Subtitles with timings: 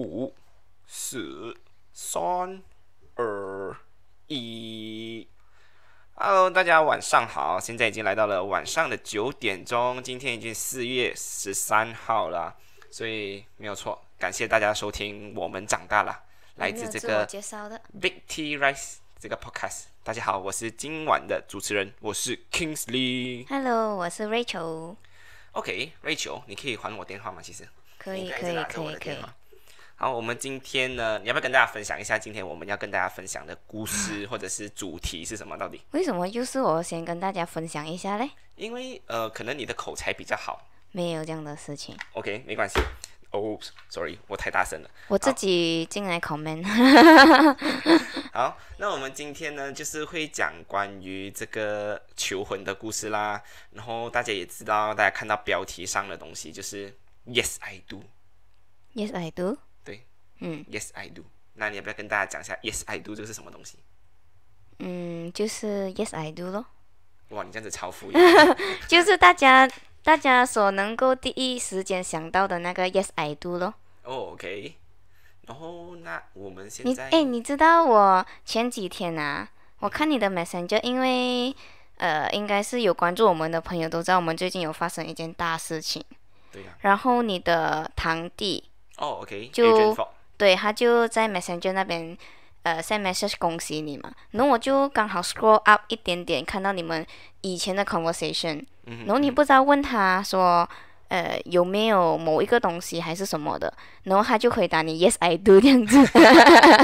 [0.00, 0.34] 五、
[0.86, 1.54] 四、
[1.92, 2.62] 三、
[3.16, 3.76] 二、
[4.28, 5.28] 一。
[6.14, 12.56] Hello，大家晚上好，现在已经来到了晚上的九点钟，今天已经四月十三号了，
[12.90, 16.24] 所以没有错，感谢大家收听我们长大了，
[16.54, 17.26] 来自这个
[18.00, 19.82] Big T Rice 这个 Podcast。
[20.02, 23.46] 大家好，我是今晚的主持人，我是 Kingsley。
[23.48, 24.96] Hello，我是 Rachel。
[25.52, 27.42] OK，Rachel，你可以还我电话吗？
[27.42, 29.18] 其实可以，可以，可以，可以。
[30.02, 35.58] 好，我们今天呢，你要不要跟大家分享一下今天我们要跟大家分享的故事或者是主题是什么？
[35.58, 38.30] 到底为什么又是我先跟大家分享一下嘞？
[38.56, 40.66] 因为呃，可能你的口才比较好。
[40.92, 41.94] 没有这样的事情。
[42.14, 42.80] OK，没关系。
[43.32, 43.58] 哦
[43.90, 44.90] ，Sorry，我太大声了。
[45.08, 46.64] 我自己进来 comment。
[48.32, 53.42] 好，那我们今天呢，就是会讲关于这个求婚的故事啦。
[53.72, 58.02] 然后大家也知道，大家看到标题上的东西就是 Yes I do。
[58.94, 59.58] Yes I do。
[60.40, 61.22] 嗯，Yes I do。
[61.54, 63.78] 那你要不要跟大家讲一下 Yes I do 这个是什么东西？
[64.78, 66.64] 嗯，就是 Yes I do 咯。
[67.28, 68.56] 哇，你这样子超敷衍。
[68.88, 69.70] 就是大家
[70.02, 73.74] 大家所能够第一时间想到的那个 Yes I do 咯。
[74.04, 74.76] 哦，OK。
[75.42, 79.48] 然后那我们现在，哎，你知道我前几天啊，
[79.80, 81.54] 我看你的 Messenger，因为
[81.96, 86.02] 呃，应该是有关注我们的朋友都知道，我们最近有发生一件大事情。
[86.50, 86.68] 对呀。
[86.80, 88.70] 然后你的堂弟。
[88.96, 89.50] 哦，OK。
[89.52, 89.94] 就。
[90.40, 92.16] 对他就在 Messenger 那边，
[92.62, 94.10] 呃，send message 恭喜你嘛。
[94.30, 97.06] 然后我就刚好 scroll up 一点点，看到你们
[97.42, 98.64] 以前的 conversation。
[99.04, 100.66] 然后你不知道问他说，
[101.08, 103.70] 呃，有没有某一个东西还是什么的？
[104.04, 105.98] 然后他就回答你 Yes I do 这样子。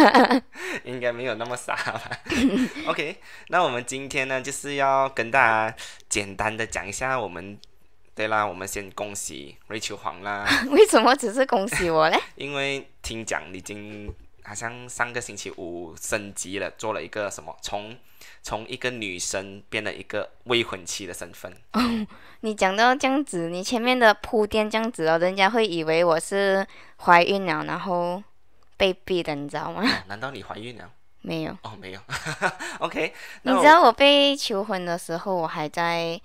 [0.84, 2.02] 应该没有那么傻吧？
[2.88, 3.16] OK，
[3.48, 5.40] 那我们今天呢，就是要跟大
[5.70, 5.74] 家
[6.10, 7.58] 简单的讲一下我们。
[8.16, 10.48] 对啦，我们先恭喜瑞秋黄啦。
[10.72, 12.18] 为什么只是恭喜我嘞？
[12.34, 14.10] 因为听讲已经
[14.42, 17.94] 好像上个星期五升级了，做了一个什么，从
[18.42, 21.52] 从一个女生变了一个未婚妻的身份。
[21.74, 22.06] 哦，
[22.40, 26.66] 你讲到这样子，你前面的铺垫这样子哦，人家会以为我是
[27.02, 28.22] 怀孕了，然后
[28.78, 29.82] 被逼的，你知道吗？
[30.06, 30.90] 难道你怀孕了？
[31.20, 31.52] 没有。
[31.62, 32.00] 哦，没有。
[32.80, 33.12] OK。
[33.42, 36.18] 你知道我被求婚的时候，我还在。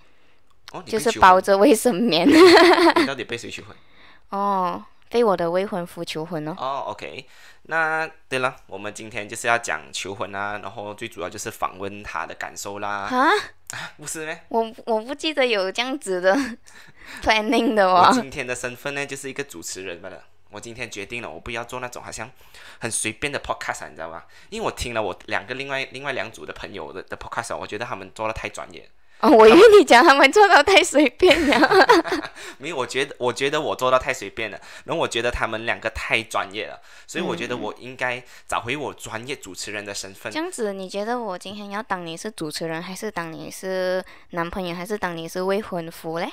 [0.85, 2.27] 就是包着卫生棉。
[2.97, 3.75] 你到底被谁求婚？
[4.29, 6.55] 哦，被我的未婚夫求婚哦。
[6.57, 7.27] 哦，OK。
[7.63, 12.89] 那对了，我们今天就是要讲求婚啊，然后最主要就是访问他的感受啦。
[13.11, 13.29] 啊？
[13.97, 14.41] 不是咩？
[14.49, 16.35] 我我不记得有这样子的
[17.21, 18.07] planning 的哦。
[18.09, 20.23] 我今天的身份呢，就是一个主持人罢了。
[20.49, 22.29] 我今天决定了，我不要做那种好像
[22.79, 24.23] 很随便的 podcast，你知道吗？
[24.49, 28.89] 因为我听了我两个另外另外两组的朋友的的 podcast，我觉得他们做的太专业。
[29.21, 31.69] 哦，我以为你讲他们做到太随便了。
[32.57, 34.59] 没有，我觉得，我觉得我做到太随便了。
[34.85, 40.31] 然后我觉得他们两个太专业了，所以我觉得我应该找回我专业主持人的身份。
[40.31, 46.31] 这样子，你觉得我今天要当你是主持人，还是当你是男朋友，还是当你是未婚夫嘞？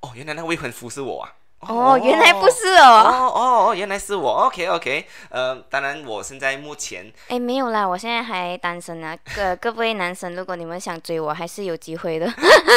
[0.00, 1.32] 哦，原来那未婚夫是我啊。
[1.68, 2.84] 哦，原来不是哦。
[2.84, 4.44] 哦哦哦，原来是我。
[4.44, 9.16] OK OK，呃，当然我现在目前，哎，没有啦，我现在还单身啊。
[9.34, 12.26] 各 各位男生，如果你们想追我，还是有机会的。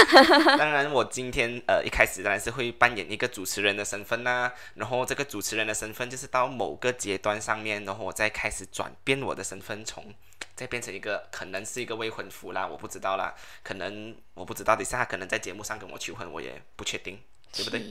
[0.58, 4.52] 当然，我今天呃一开始当然是会扮演一个主持人的身份啦。
[4.76, 10.03] 然后这个主持人的身份就是到某个阶段上面，然后我再开始转变我的身份，从
[10.56, 13.34] 再变成一个可能是一个未婚夫啦，我不知道啦。
[13.64, 17.20] 可能我不知道，等下他可能在节目上跟我求婚，我也不确定。
[17.53, 17.81] 对不对？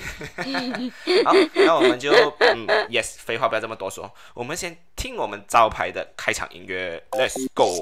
[1.24, 7.74] 好，那我们就嗯，yes，废话不要这么多说，我们先听我们招牌的开场音乐，Let's go。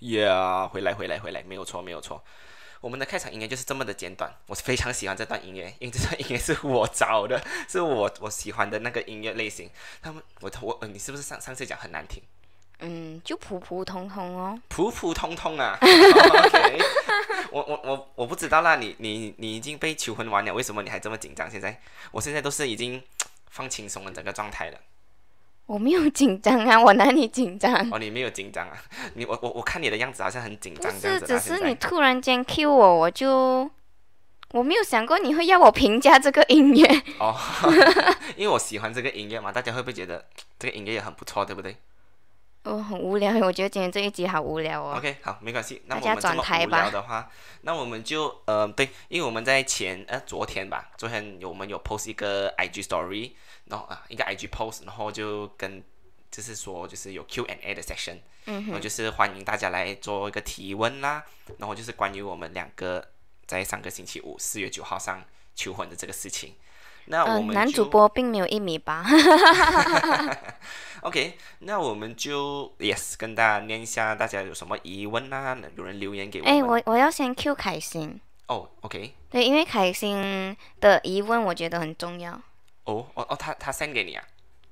[0.00, 2.22] Yeah，回来，回来，回来，没有错，没有错。
[2.80, 9.68] 我们的开场音乐就是这么的简短，我是非常喜欢这段音乐，因为这段音乐是我找的， 是我我喜欢的那个音乐类型。
[10.00, 12.22] 他们，我我，你是不是上上次讲很难听？
[12.80, 14.56] 嗯，就普普通通哦。
[14.68, 15.76] 普普通通啊。
[15.82, 16.78] OK。
[17.50, 21.50] 我我我我不知道啦，你你你已经被求婚完了，为什么你还这么紧张？
[21.50, 21.80] 现在，
[22.12, 23.02] 我现在都是已经
[23.50, 24.78] 放轻松的整个状态了。
[25.68, 27.74] 我没有紧张啊，我哪里紧张？
[27.92, 28.74] 哦，你没有紧张啊？
[29.14, 33.70] 你我我我看你的样子好像很紧张，不是，只是你突然间 Q 我，我就
[34.52, 36.86] 我没有想过你会要我评价这个音乐。
[37.18, 37.36] 哦，
[38.34, 40.24] 因为我喜欢这个音乐嘛，大家会不会觉得
[40.58, 41.76] 这个音乐也很不错，对不对？
[42.64, 44.94] 哦，很无聊， 我觉得今天这一集好无聊哦。
[44.96, 47.30] OK，好，没关系，那我们这么无聊的话，
[47.62, 53.32] 那我们就呃，对，因为我们在前呃昨天吧，昨天有我们有 post 一个 IG story。
[53.70, 55.84] 然后啊，一个 IG post，然后就跟
[56.30, 58.16] 就是说就是有 Q and A 的 section，
[58.46, 61.22] 嗯然后就是欢迎大家来做一个提问啦，
[61.58, 63.06] 然后就是关于我们两个
[63.46, 65.22] 在上个星期五四月九号上
[65.54, 66.54] 求婚的这个事情。
[67.10, 69.04] 那我们，男主播并没有一米八。
[71.02, 75.56] OK，那我们就 yes 跟大家念一下，大家有什么疑问啊？
[75.76, 76.52] 有人留言给我们。
[76.52, 82.32] 哎，我我要先 Q 凯欣，哦，OK，对，因为凯欣的疑问我觉得很重要。
[82.84, 84.24] 哦哦哦，他他 send 给你啊？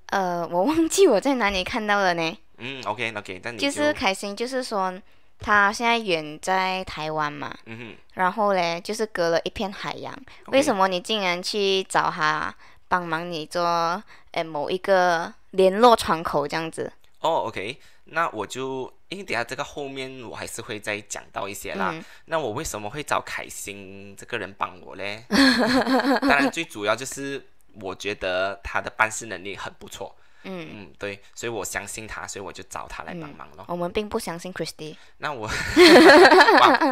[0.07, 2.39] 呃，我忘记我在哪里看到了呢。
[2.59, 4.93] 嗯，OK OK，但你就是凯欣，就是说
[5.39, 10.17] 他现在远在台湾嘛，嗯哼，然后嘞，就是隔了一片海洋。
[10.47, 12.55] 为什么你竟然去找他
[12.89, 14.03] 帮忙你做
[14.33, 16.93] 诶某一个联络窗口这样子？
[17.21, 21.91] 哦，OK，那我就因为等下这个后面我还是会再讲到一些啦。
[21.93, 25.25] 嗯那我为什么会找凯欣这个人帮我嘞？
[26.21, 27.45] 当然最主要就是
[27.81, 30.15] 我觉得他的办事能力很不错。
[30.47, 33.65] 嗯，嗯，对，所以我相信他，所以我就找他来帮忙咯。
[33.69, 34.97] 我们并不相信 Christy。
[35.19, 35.51] 那我，哇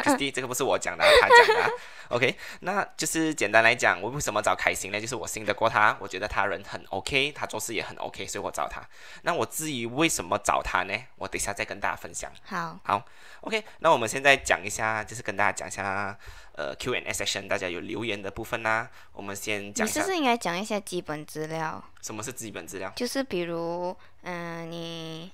[0.03, 1.71] ，Christy，这个不是我讲的啊，他讲的啊。
[2.09, 5.01] OK，那就是简单来讲，我为什么找凯欣呢？
[5.01, 8.83] 就是我信得过他，我觉得他人很 OK，他做事也很 OK，所以我找他。
[9.23, 10.95] 那我至于为什么找他呢？
[11.17, 12.31] 我等一下再跟大家分享。
[12.45, 13.03] 好，好
[13.41, 16.17] ，OK，那我们现在讲一下，就是跟大家讲一下，
[16.57, 18.89] 呃，Q&A section 大家有留言的部分啦。
[19.13, 21.83] 我们先讲一下你是不是应该讲一些基本资料？
[22.01, 22.93] 什么是基本资料。
[22.95, 25.33] 就是比如，嗯、你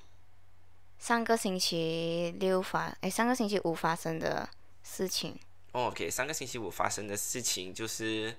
[0.98, 4.48] 上个星期六发，哎，上个星期五发生的
[4.82, 5.38] 事情。
[5.72, 8.34] 哦 OK，上个星期五发生的事情就是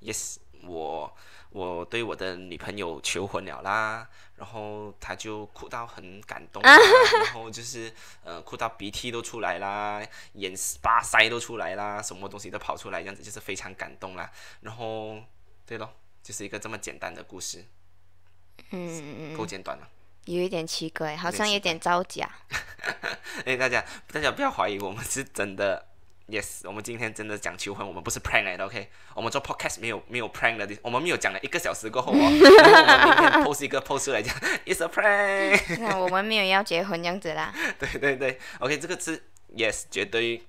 [0.00, 1.14] ，yes，我
[1.54, 4.04] 我对我的女朋友求婚了啦，
[4.34, 10.02] 然后她就哭到很感动， 然后就是呃哭到鼻涕都出来啦，
[10.32, 10.52] 眼
[10.82, 14.28] 巴塞都出来啦，什么东西都跑出来，这样子就是非常感动啦。
[14.62, 15.22] 然后
[15.64, 15.88] 对咯，
[16.24, 17.64] 就是一个这么简单的故事，
[18.70, 19.88] 嗯，够简短了。
[20.24, 22.28] 有一点奇怪，好像有点造假。
[23.46, 25.93] 哎，大家大家不要怀疑，我们是真的。
[26.26, 28.88] Yes，我们今天真的讲求婚，我们不是 prank 来的，OK？
[29.14, 34.34] 我们做 podcast 没有没有 prank 的，我们没有讲了一个小时过后哦， 然后我们明天 post 一个 post 出来讲
[34.64, 35.76] ，It's a prank。
[35.84, 37.52] 那我们没有要结婚这样子啦。
[37.78, 39.22] 对对对，OK，这个是
[39.54, 40.42] yes，绝对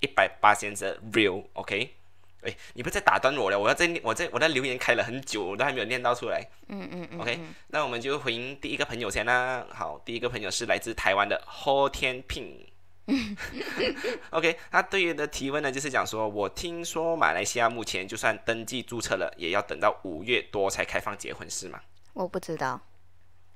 [0.00, 1.94] 一百八千是 real，OK？、
[2.42, 6.46] 哎，你不要再打断我了，我要在我在我在留言开了很久，我都还没有念到出来。
[6.68, 9.64] 嗯嗯嗯 OK，那我们就回应第一个朋友先啦。
[9.70, 12.66] 好，第一个朋友是来自台湾的后天聘。
[14.30, 21.80] OK，他对于的提问呢，就是讲说，我听说马来西亚目前就算登记注册了，也要等到五月多才开放结婚，是吗
[22.14, 22.80] 我不知道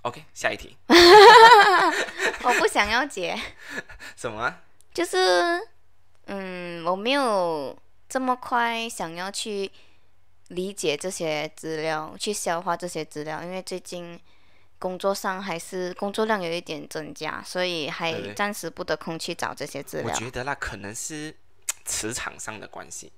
[0.03, 0.77] ，？OK，下一题，
[2.45, 3.39] 我不想要结，
[4.17, 4.63] 什么啊？
[4.93, 5.17] 就是
[6.27, 7.79] 嗯，我没有
[8.09, 9.71] 这么快想要去
[10.49, 14.21] 理解这些资料，去消化这些资料，因为最近
[14.79, 20.09] 工作上还是工作量有一点增加，所以还暂时不得空去找这些资料。
[20.09, 21.35] 我觉得那，可能是
[21.85, 23.13] 磁场上的关系，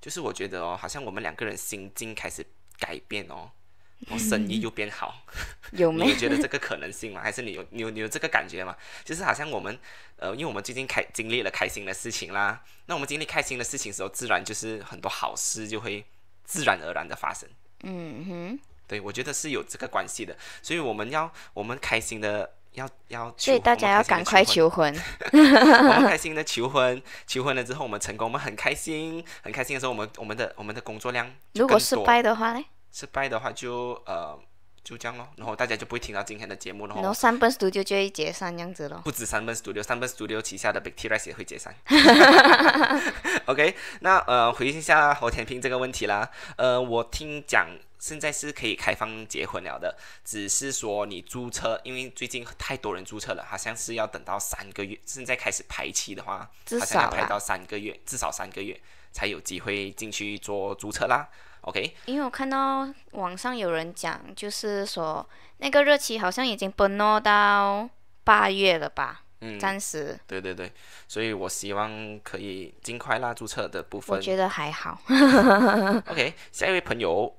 [0.00, 2.46] 就是我觉得哦，好像我们两个人心境开始
[2.78, 3.50] 改变哦，
[4.06, 5.24] 然后生意又变好。
[5.72, 7.20] 有 没你有觉得这个可能性吗？
[7.20, 8.76] 还是你有你有你有这个感觉吗？
[9.04, 9.78] 就是好像我们
[10.16, 16.04] 呃，因为我们最近开经历了开心的事情啦，那我们经历开心的事情的时候，自然就是很多好事就会
[16.44, 17.48] 自然而然的发生。
[17.82, 24.94] 嗯哼，对，我觉得是有这个关系的，所以我们要我们开心的要要求，所以大家要赶快求求婚。
[24.94, 32.64] 婚，我们开心的 求婚，求婚了之后我们成功，我们很开心，很开心的时候，我们我们的我们的工作量如果失败的话呢？
[32.92, 34.38] 失败的话就呃
[34.82, 39.00] 就这样咯，然后大家就不会听到今天的节目，然后然后三本 studio 就会解散这样子咯。
[39.04, 41.74] 不止三本 Studio，三本 Studio 旗下的 Big T Rice 也会解散。
[43.46, 46.30] OK，那呃回应一下侯天平这个问题啦。
[46.56, 47.66] 呃，我听讲
[47.98, 58.80] 现在是可以开放结婚了的，只是说你注册，因为最近太多人注册了，好像是要等到三个月，现在开始排期的话，至好像要少排到三个月，至少三个月
[59.12, 61.28] 才有机会进去做注册啦。
[61.62, 67.88] OK，因为我看到网上有人讲，就是说那个日期好像已经奔落到
[68.22, 69.22] 八月了吧？
[69.40, 70.72] 嗯，暂时对对对，
[71.06, 74.16] 所以我希望可以尽快啦，注册的部分。
[74.16, 74.98] 我觉得还好。
[76.06, 77.36] OK，下一位朋友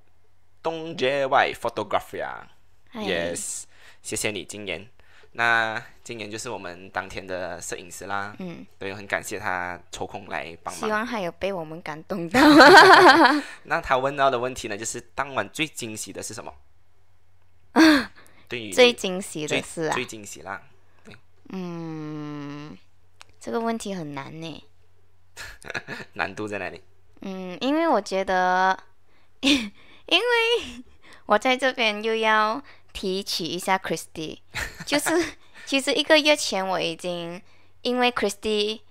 [0.68, 2.46] 东 JY Photography 啊
[2.92, 3.64] 哎，Yes，
[4.02, 4.86] 谢谢你今年。
[5.32, 10.92] 那今年就是我们当天的摄影师啦，嗯，对，很感谢他抽空来帮忙希。
[10.92, 12.42] 望还有被我们感动到。
[13.64, 16.54] 那他问到的问题呢，就是当晚最惊喜的是什么？
[18.50, 20.62] 对于 最惊喜最的是啊最，惊喜啦，
[21.50, 22.78] 嗯，
[23.40, 24.64] 这个问题很难呢。
[26.12, 26.82] 难度在哪里？
[27.22, 28.78] 嗯，因为我觉得，
[30.08, 30.84] 因为
[31.26, 32.62] 我在这边又要
[32.92, 34.40] 提起一下 Christy，
[34.86, 35.10] 就是
[35.66, 37.42] 其实一个月前我已经
[37.82, 38.82] 因为 Christy。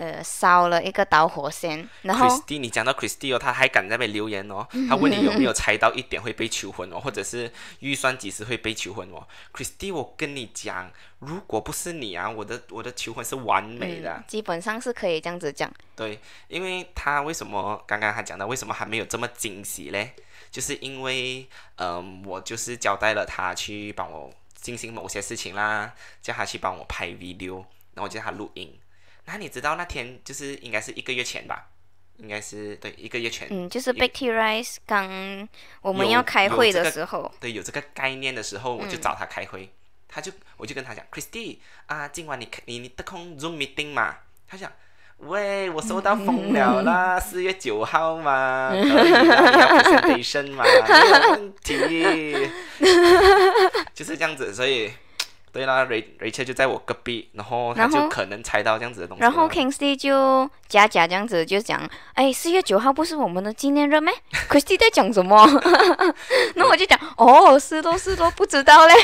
[0.00, 15.68] 呃，烧了一个导火线，然后 Christy，你讲到 Christy 哦，他还敢在那边留言哦，他问你有没有猜到一点会被求婚哦， 或者是预算几时会被求婚哦？Christy，我跟你讲，如果不是你啊，我的我的求婚是完美的，基本上是可以这样子讲。
[15.96, 20.14] 对，因为他为什么刚刚他讲的为什么还没有这么惊喜嘞？
[20.50, 27.64] 就是因为，嗯，我就是交代了他去帮我进行某些事情啦，叫他去帮我拍 video，
[27.94, 28.78] 然后叫他录音。
[29.24, 31.68] 那你知道那天就是应该是一个月前吧？
[32.16, 33.46] 应该是对一个月前。
[33.50, 35.48] 嗯，就是 Big T Rice 刚
[35.80, 39.72] 我们要开会的时候，对，有这个概念的时候，我就找他开会。
[40.08, 44.16] 他就我就跟他讲，Christy 啊，今晚你你你得空 Zoom meeting 嘛？
[44.48, 44.72] 他讲，
[45.18, 50.70] 喂，我收到风了啦， 四月九号嘛，可以要 presentation 嘛，没
[51.10, 52.50] 有问题，
[53.94, 54.90] 就是这样子，所以。
[55.50, 59.22] 对啦，Ray Rachel 就在我隔壁，然后他就可能猜到这样子的东西。
[59.22, 61.80] 然后 Kingsley 就假假这样子就讲，
[62.12, 65.48] 哎，四月九号不是我们的纪念日吗 c h r i s t y 在讲什么？
[66.54, 68.94] 那我就讲，哦，是都是都不知道嘞。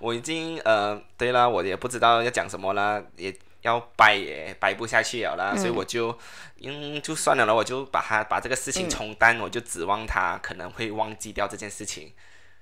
[0.00, 6.16] 我已经呃，对啦，我也不知道要讲什么啦，也要掰也掰不下去了啦，所以我就
[6.62, 12.12] 嗯就算了了，我就把它把这个事情冲淡，我就指望他可能会忘记掉这件事情。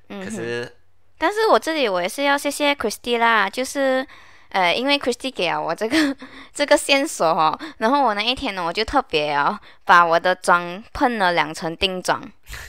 [0.08, 0.76] 可是。
[1.22, 4.06] 但是我这里我也是要谢谢 Christy 啦，就是，
[4.50, 6.16] 呃，因为 Christy 给了我这个
[6.52, 12.20] 这个线索哦，然后我那一天呢，我就特别哦，把我的妆喷了两层定妆。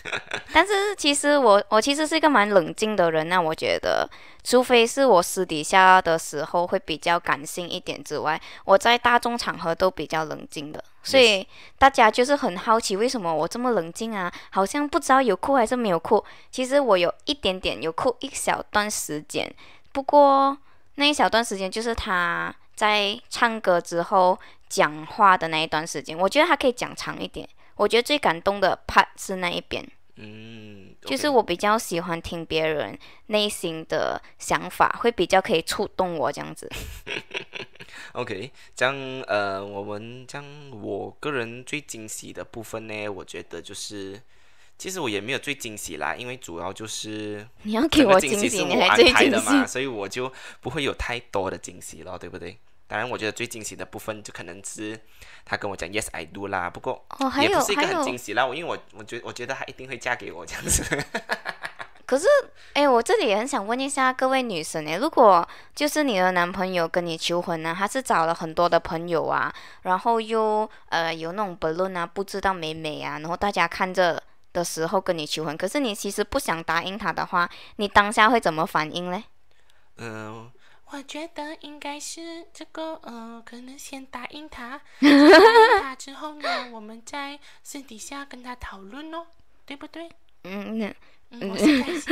[0.53, 4.07] 但是其实我我其实是一个蛮冷静的人，那我觉得，
[4.43, 10.83] 除非是我私底下的时候会比较感性一点之外，我在大众场合都比较冷静的。
[11.03, 11.47] 所以
[11.79, 14.31] 大家就是很好奇，为什么我这么冷静啊？
[14.51, 16.23] 好像不知道有哭还是没有哭。
[16.51, 19.51] 其实我有一点点有哭一小段时间，
[19.91, 20.55] 不过
[20.95, 27.47] 那一小段时间就是他在唱歌之后讲话的那一段时间，我觉得他可以讲长一点。
[27.75, 29.83] 我觉得最感动的 part 是那一边，
[30.17, 32.95] 嗯，就是我比较喜欢听别人
[33.27, 36.69] 内心的想法，会比较可以触动我这样子。
[38.13, 38.95] OK，这样
[39.27, 40.45] 呃，我们将
[40.79, 44.21] 我个人最惊喜的部分呢，我觉得就是，
[44.81, 52.57] 其实我也没有最惊喜啦，因为主要就是你要给我惊喜，是我安排的嘛，所以我就不会有太多的惊喜了，对不对？
[52.87, 54.99] 当然，我觉得最惊喜的部分就可能是
[55.45, 56.67] 他跟我讲 Yes I do 啦。
[56.67, 57.05] 不过
[57.39, 60.83] 也不是一个很惊喜啦，我因为我我觉我觉得他一定会嫁给我这样子。
[62.07, 62.25] 可是，
[62.73, 74.21] 哎，我这里也很想问一下各位女生哎，如果就是你的男朋友跟你求婚呢，他是找了很多的朋友啊，然后又呃有那种 balloon 啊，不知道美美啊，然后大家看着
[74.53, 79.23] 的时候跟你求婚，可是你其实不想答应他的话，你当下会怎么反应嘞？
[79.97, 80.51] 嗯。
[80.93, 89.25] 我觉得应该是这个，呃，可能先答应他， 答应他之后呢，我们再私底下跟他讨论哦，
[89.65, 90.09] 对不对？
[90.43, 90.93] 嗯
[91.29, 92.11] 嗯，我是开心，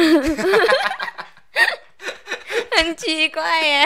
[2.78, 3.86] 很奇怪耶。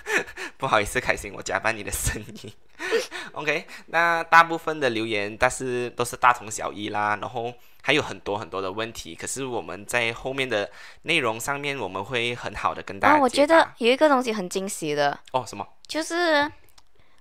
[0.58, 2.52] 不好意思，开心，我加班你的声音。
[3.32, 7.54] OK，那大部分的留言，但是都是大同小异啦，然后。
[7.86, 10.68] 还有很多很多的问题，可是我们在后面的
[11.02, 13.20] 内容上面，我们会很好的跟大家。
[13.20, 15.16] 我觉得有一个东西很惊喜的。
[15.30, 15.64] 哦，什么？
[15.86, 16.50] 就是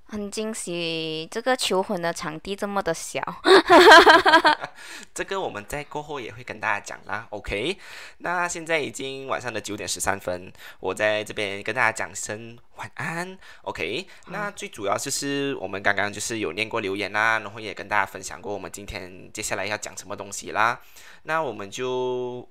[0.07, 3.21] 很惊喜，这个求婚的场地这么的小。
[5.13, 7.25] 这个我们在过后也会跟大家讲啦。
[7.31, 7.77] OK，
[8.19, 13.37] 那现在已经晚上的九点十三分，我在这边跟大家讲声晚安。
[13.63, 20.79] OK，那最主要就是我们刚刚就是有念过留言啦，然后也跟大家分享过我们今天接下来要讲什么东西啦。
[21.23, 22.47] 那我们就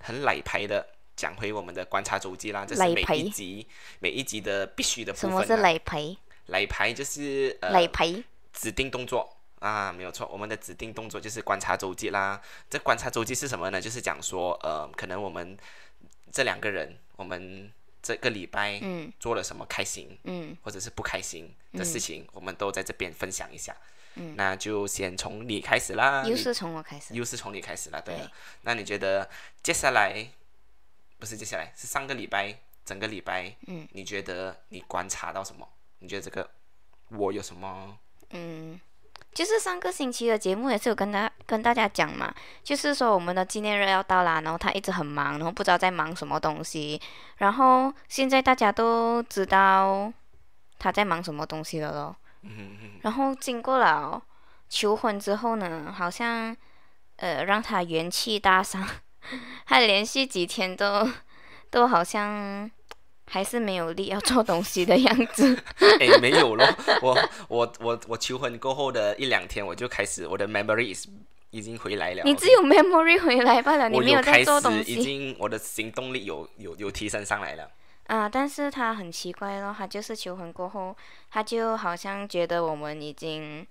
[0.00, 0.84] 很奶牌的
[1.14, 3.66] 讲回我们的观察周记啦，这是每一集
[4.00, 5.30] 每一集的必须的部分。
[5.30, 6.16] 什么是奶牌？
[6.46, 8.22] 奶牌就是呃，奶牌
[8.52, 9.36] 指定动作。
[9.60, 12.42] 啊，没有错，我们的指定动作就是观察周记啦。
[12.68, 13.80] 这观察周记是什么呢？
[13.80, 15.56] 就是讲说，呃，可能我们
[16.32, 17.70] 这两个人，我们
[18.02, 23.76] 这个礼拜嗯做了什么开心，嗯，或者是不开心的事情，我们都在这边分享一下。
[24.16, 26.24] 嗯，那就先从你开始啦。
[26.26, 27.14] 又是从我开始。
[27.14, 28.16] 又是从你开始了，对。
[28.62, 29.30] 那你觉得
[29.62, 30.26] 接下来，
[31.20, 35.68] 不是接下来，是上个礼拜，整个礼拜，嗯，你觉得你观察到什么？
[36.02, 36.50] 你觉得这个
[37.08, 37.96] 我有什么？
[38.30, 38.78] 嗯。
[39.32, 47.00] 就是上个星期的节目也是有跟大跟大家讲嘛，就是说我们的纪念日要到啦，然后他一直很忙，然后不知道在忙什么东西，
[47.38, 50.12] 然后现在大家都知道
[50.78, 52.14] 他在忙什么东西了咯。
[53.00, 54.22] 然后经过了
[54.68, 56.54] 求婚之后呢，好像
[57.16, 58.86] 呃让他元气大伤，
[59.64, 61.08] 他连续几天都
[61.70, 62.70] 都好像
[63.32, 65.58] 还是没有力要做东西的样子。
[65.98, 66.66] 哎，没有咯，
[67.00, 67.16] 我
[67.48, 71.06] 我我我求婚过后的一两天，我就开始我的 memories
[71.48, 72.22] 已经回来了。
[72.24, 74.92] 你只有 memory 回来罢了，你没有在做东西。
[74.92, 77.70] 已经我的行动力有有有提升上来了。
[78.08, 80.94] 啊，但是他很奇怪咯，他就是求婚过后，
[81.30, 83.66] 他就好像觉得我们已经。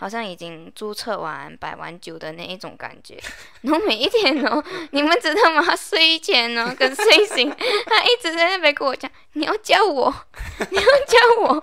[0.00, 3.20] 好像已经注册完摆完酒的那一种感觉，
[3.60, 5.76] 然后每一天哦， 你们知道吗？
[5.76, 7.50] 睡前哦 跟睡醒，
[7.84, 10.10] 他一直在那边跟我讲，你要叫我，
[10.70, 11.62] 你要叫我。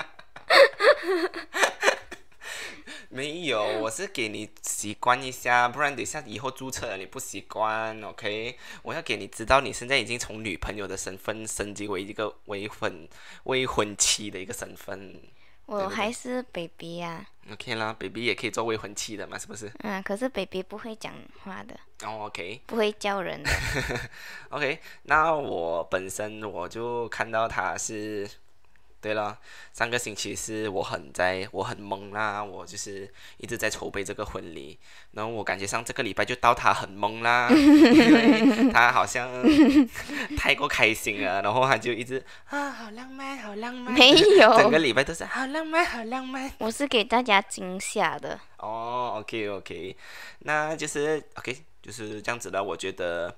[3.09, 8.55] 没有，我是给你习惯一下，不然等下以后注册了你不习惯，OK？
[8.83, 13.09] 我要给你知道，你现在已经从女朋友的身份升级为一个未婚
[13.45, 15.19] 未婚妻的一个身份。
[15.67, 17.25] 我还是 baby 呀。
[17.51, 19.71] OK 啦，baby 也可以做未婚妻的嘛，是不是？
[19.79, 21.73] 嗯，可是 baby 不会讲话的。
[22.03, 22.61] 哦，OK。
[22.65, 23.49] 不会叫人的。
[24.49, 28.29] OK，那我本身我就看到他是。
[28.99, 29.37] 对了，
[29.73, 34.77] 上个星期是我很在，我很懵啦，我就是一直在筹备这个婚礼，
[35.11, 39.29] 然后我感觉上这个礼拜就到他很懵啦，因为他好像
[40.35, 46.51] 太过开心了，然后他就一直啊，好浪漫，好浪漫，没有，整个礼拜都是好浪漫，好浪漫。
[46.57, 48.39] 我是给大家惊吓的。
[48.57, 49.95] 哦，OK OK，
[50.39, 53.35] 那就是 OK，就是这样子的，我觉得。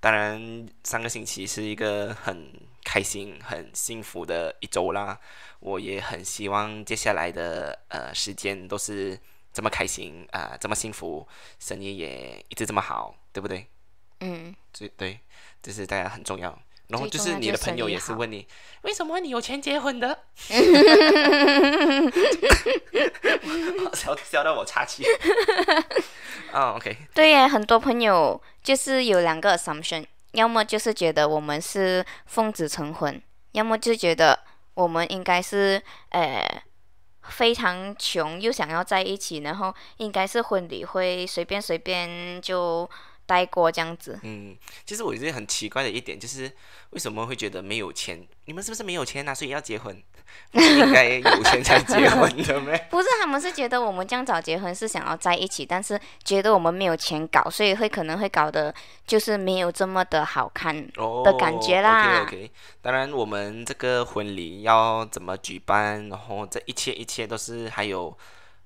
[0.00, 2.52] 当然，上个星期是一个很
[2.88, 5.20] 开心、很幸福的一周啦。
[5.60, 9.20] 我也很希望接下来的呃时间都是
[9.52, 11.28] 这么开心啊，这么幸福，
[11.58, 13.66] 生意也一直这么好，对不对？
[14.20, 15.20] 嗯，对对，
[15.62, 16.58] 这是大家很重要。
[16.88, 18.48] 然后就是你的朋友也是问你，
[18.80, 20.20] 为什么你有钱结婚的？
[23.92, 25.04] 笑笑到我岔气。
[26.50, 26.96] 啊， OK。
[27.12, 33.20] 对呀，很多朋友就是有两个 assumption，要么就是觉得我们是奉子成婚，
[33.52, 34.38] 要么就觉得
[34.74, 36.62] 我们应该是呃
[37.22, 42.88] 非常穷又想要在一起，然后应该是婚礼会随便随便就。
[43.28, 44.18] 待过这样子。
[44.22, 46.50] 嗯，其实我觉得很奇怪的一点就是，
[46.90, 48.26] 为什么会觉得没有钱？
[48.46, 49.34] 你们是不是没有钱啊？
[49.34, 50.02] 所以要结婚？
[50.52, 52.76] 应该有钱才结婚的没？
[52.90, 58.74] 不是，他们是觉得我们这样早结婚是想要在一起，但是觉得我们没有钱搞，所以会可能会搞得
[59.06, 60.74] 就是没有这么的好看
[61.22, 62.22] 的感觉啦。
[62.22, 68.16] OK OK，当然我们这个婚礼要怎么举办，然后这一切一切都是还有。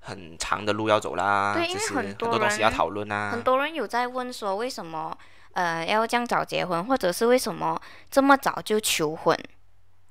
[0.03, 3.31] 很长的路要走啦，对，因为很多东西要讨论啊。
[3.31, 5.17] 很多人有在问说，为什么
[5.53, 9.39] 呃要这样早结婚，或者是为什么这么早就求婚？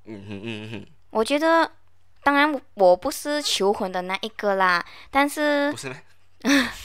[0.05, 0.87] 嗯哼嗯哼。
[1.11, 1.69] 我觉得，
[2.23, 5.71] 当然我不是求婚的那一个啦，但是。
[5.71, 5.93] 不是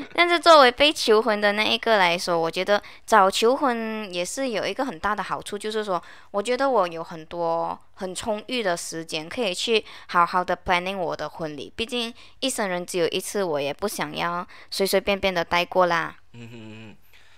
[0.14, 11.72] 但是作为被求婚的那一个来说，我觉得早求婚也是有一个很大的好处，就是说，我觉得我有很多很充裕的时间，可以去好好的 planning 我的婚礼。
[11.74, 16.16] 毕竟一生人只有一次，我也不想要随随便便的带过啦。
[16.32, 16.96] 嗯哼嗯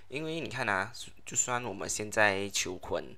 [0.09, 0.93] 因为你看啊，
[1.27, 3.17] 就算我们现在求婚，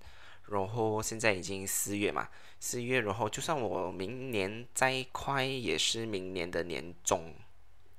[0.48, 7.34] 然后现在已经四月嘛，四月，然后就算我明年再快，也是明年的年中。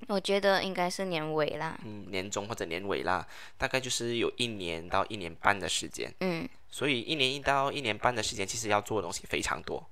[0.06, 9.84] 我觉得应该是年尾啦，嗯，年中或者年尾啦，大概就是有一年到一年半的时间，嗯，所以一年一到一年半的时间，其实要做的东西非常多。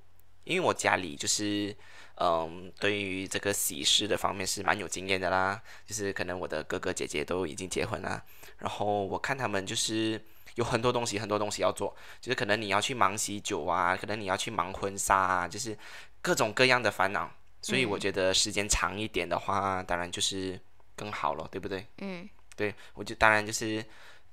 [0.44, 1.76] 因为我家里就是，
[2.20, 8.22] 嗯，对于这个喜事的方面是蛮有经验的啦，就是可能我的哥哥姐姐都已经结婚啦，
[8.58, 15.76] 然后我看他们就是有很多东西，很多东西要做，就是可能你要去忙喜酒啊，可能你要去忙婚纱啊，就是
[16.22, 17.28] 各种各样的烦恼。
[17.66, 20.56] 所以我觉得时间长一点的话，当然就是
[20.94, 21.84] 更好了，对不对？
[21.98, 23.84] 嗯，对，我就当然就是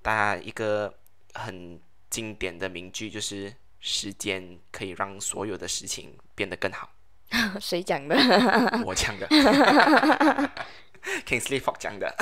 [0.03, 0.93] 大家一个
[1.33, 6.93] 很经典的名句，就是时间可以让所有的事情变得更好。
[7.59, 8.15] 谁讲的？
[8.85, 9.27] 我讲的。
[11.25, 12.15] Kingsley Fox 讲的。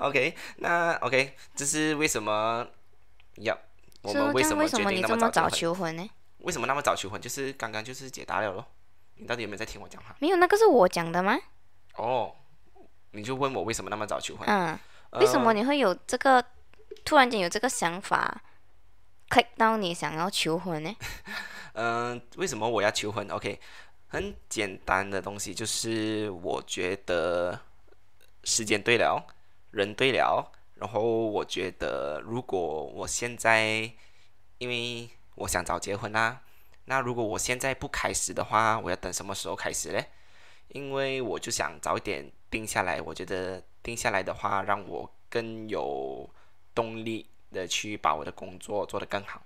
[0.00, 2.68] OK，那 OK，这是为什么
[3.36, 3.58] 要
[4.02, 6.06] 我们为什么决定那么早求婚呢？
[6.40, 7.18] 为什么那么早求婚？
[7.18, 8.66] 就是刚刚就是解答了咯。
[9.16, 10.14] 你到底有没有在听我讲话？
[10.18, 11.38] 没有，那个是我讲的吗？
[11.96, 12.34] 哦，
[13.12, 14.46] 你就问我为什么那么早求婚？
[14.46, 14.78] 嗯，
[15.12, 16.44] 为什么你会有这个
[17.04, 18.42] 突然间有这个想法
[19.30, 20.94] ，click 到你想要求婚呢？
[21.72, 23.58] 嗯， 为什么我要求婚？OK，
[24.08, 27.58] 很简单的东西，就是我觉得
[28.44, 29.26] 时间对了，
[29.70, 33.90] 人对了，然后我觉得如果我现在，
[34.58, 36.42] 因为我想早结婚啦。
[36.86, 40.06] 那如果我现在不开始的话，我要等什么时候开始嘞？
[40.68, 46.28] 因为我就想早一点定下来，我觉得定下来的话，让我更有
[46.74, 49.40] 动力的去把我的工作做得更好。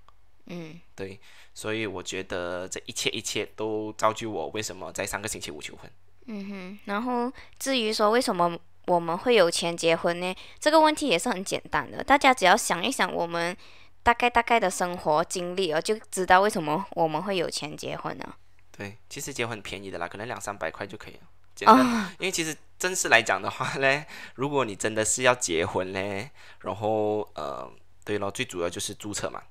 [0.46, 1.20] 嗯，对，
[1.54, 5.90] 所以我觉得这一切一切都造就我为什么在上个星期五求婚。
[6.26, 10.34] 嗯哼，然后至于说为什么我们会有钱结婚呢？
[10.58, 13.56] 这个问题也是很简单的，大家只要想一想我们
[14.02, 18.36] 大概大概的生活经历，哦，就知道为什么我们会有钱结婚了。
[18.76, 21.20] 对，其实结婚很便宜的啦，可能两三百块就可以了。
[21.54, 21.78] 简单，
[22.18, 27.70] 因为其实正式来讲的话呢，如果你真的是要结婚呢，然后呃，
[28.04, 29.42] 对咯，最主要就是注册嘛。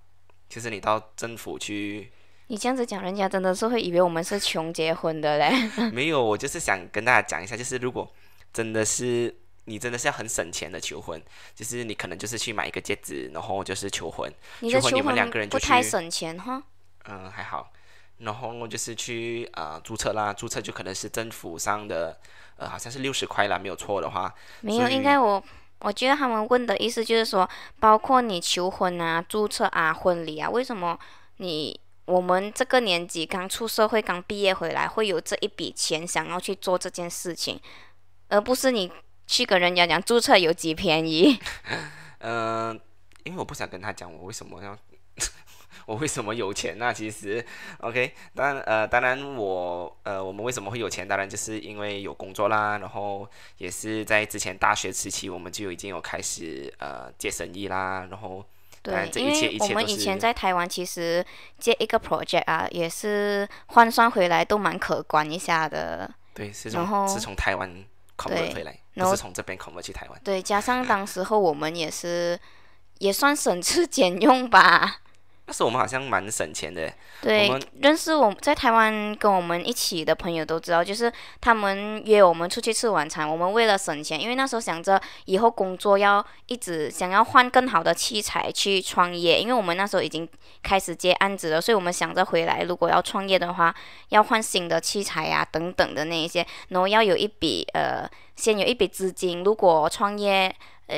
[0.49, 2.11] 其实你到政府去，
[2.47, 5.69] 你这样子讲，人家真的是会以为我们是穷结婚的嘞。
[5.93, 8.11] 没有，我就是想跟大家讲一下，就是如果
[8.51, 9.35] 真的是
[9.69, 11.21] 你真的是要很省钱的求婚，
[11.53, 14.33] 就是你可能就是去买一个戒指，然后就是求婚。
[14.61, 16.63] 你的求婚你们两个人就不太，省钱哈。
[17.05, 17.71] 嗯，还好。
[18.17, 22.19] 然后就是去呃注册啦，注册就可能是政府上的，
[22.57, 24.33] 呃，好像是六十块啦，没有错的话。
[24.59, 25.41] 没有，应该我
[25.79, 30.99] 我觉得他们问的意思就是说，包括你求婚啊、注册啊、婚礼啊，为什么
[31.37, 37.57] 你我们这个年纪刚出社会、刚毕业回来，会有这一笔钱想要去做这件事情，
[38.27, 38.91] 而不是你
[39.29, 41.39] 去跟人家讲注册有几便宜。
[42.17, 42.73] 嗯、
[43.23, 44.75] 因为我不想跟他讲我为什么要，
[45.85, 47.45] 我为什么有钱那、其实
[47.81, 51.07] ，OK，当然呃，当然我呃，我们为什么会有钱？
[51.07, 58.43] 当然就是因为有工作啦，然后也是在之前大学时期，我们就已经有开始呃接生意啦，然后
[58.81, 61.23] 对，这一切因为我们以前在台湾其实
[61.59, 66.09] 接一个 project 啊，也是换算回来都蛮可观一下的。
[66.33, 67.69] 对，是从是从台湾
[68.17, 70.21] convert 回来，然后是从这边 convert 去台湾。
[70.23, 72.39] 对，加上当时候我们也是
[72.99, 75.01] 也算省吃俭用吧。
[75.49, 90.29] 那时候我们好像蛮省钱的，对我们，认识我在台湾跟我们一起的朋友都知道，就是他们约我们出去吃晚餐，我们为了省钱，因为那时候想着以后工作要一直想要换更好的器材去创业，因为我们那时候已经
[90.61, 93.73] 开始接案子了，所以我们想着回来如果要创业的话，
[94.09, 100.95] 要换新的器材呀、等等的那一些，然后要有一笔呃，先有一笔资金，如果创业呃。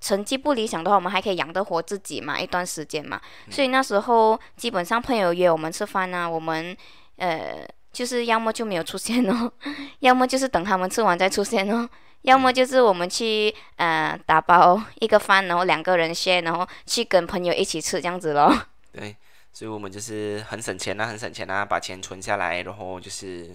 [0.00, 3.20] 成绩不理想的话，我们还可以养得活自己嘛，一段时间嘛。
[3.50, 6.76] 所以那时候基本上朋友约我们吃饭啊，我们
[7.16, 9.52] 呃就是要么就没有出现哦，
[10.00, 11.88] 要么就是等他们吃完再出现哦，
[12.22, 18.56] 要么就是我们去呃打包一个饭，然后两个人 share，然后去跟朋友一起吃这样子咯。
[18.92, 19.14] 对，
[19.52, 23.50] 所以我们就是很省钱啊，很省钱啊，把钱存下来，然后就是，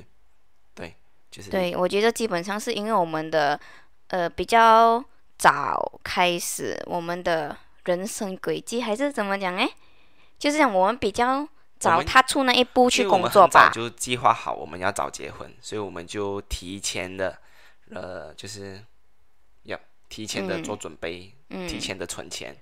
[0.73, 0.93] 对，
[1.31, 3.60] 就是对，我觉得基本上是因为我们的
[4.08, 5.03] 呃比较
[5.38, 9.69] 早开始我们的人生轨迹，还是怎么讲诶？
[10.38, 13.69] 就是讲我们比较早们踏出那一步去工作吧。
[13.74, 17.38] 就计划好我们要早结婚，所以我们就提前的，
[17.91, 18.84] 呃，就是
[19.63, 22.56] 要提前的嗯做准备，嗯，提前的存钱，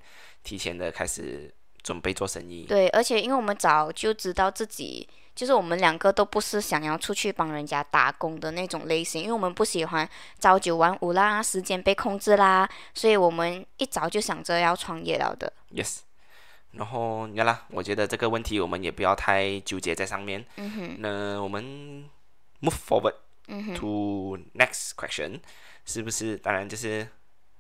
[0.44, 2.66] 提前的开始准备做生意。
[2.66, 10.08] 对，而且因为我们早就知道自己，就是我们两个都不是想要出去帮人家打工的那种类型，因为我们不喜欢
[10.40, 15.52] 朝九晚五啦，时间被控制啦，所以我们一早就想着要创业了的。
[15.72, 16.00] Yes，
[16.72, 20.46] 然后呀啦，我觉得这个问题我们也不要太纠结在上面。
[20.58, 22.10] 嗯哼，那我们
[22.62, 25.40] move forward，to next question，
[25.86, 26.38] 是不是？
[26.38, 27.08] 当然就是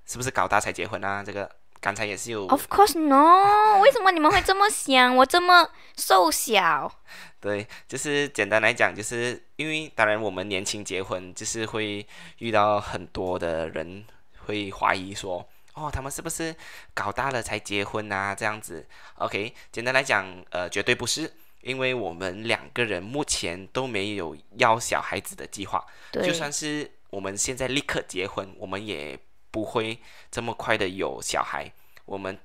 [0.06, 1.24] 是不是搞大才结婚啊？
[1.24, 1.50] 这个
[1.84, 3.82] 刚才也是有 Of course no！
[3.82, 5.14] 为什么你们会这么想？
[5.18, 6.90] 我这么瘦小。
[7.42, 14.06] 对，就是简单来讲，就是因为当然我们年轻结婚，就是会遇到很多的人
[14.46, 16.56] 会怀疑说，哦，他们是不是
[16.94, 18.34] 搞大了才结婚啊？
[18.34, 21.30] 这样子，OK，简单来讲，呃，绝对不是，
[21.64, 29.20] 因为我们两个人目前都没有要小孩子的计划，对，就算是我们现在立刻结婚，我们也
[29.54, 30.00] 不会
[30.32, 31.72] 这么快的有小孩。
[32.06, 32.36] 我们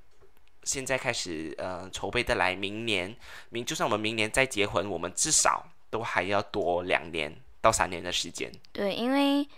[0.65, 3.17] 现在开始呃筹备的来，明年
[3.49, 8.53] 明就算我们明年再结婚，我们至少都还要多两年到三年的时间。
[8.73, 9.49] 对，因为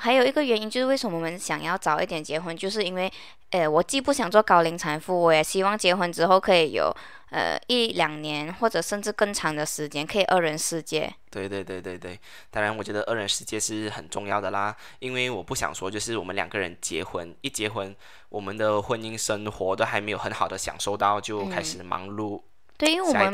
[0.00, 3.12] 还有一个原因就是为什么我们想要早一点结婚，就是因为，
[3.50, 6.90] 呃，我既不想做高龄产妇，我也希望结婚之后可以有
[7.28, 11.12] 呃一两年或者甚至更长的时间可以二人世界。
[11.30, 12.18] 对对对对对，
[12.50, 17.94] 当然我觉得二人世界是很重要的啦，因为我不想说就是我们两个人结婚一结婚，
[18.30, 22.40] 我们的婚姻生活都还没有很好的享受到，就开始忙碌
[22.80, 23.30] 对，因为我们。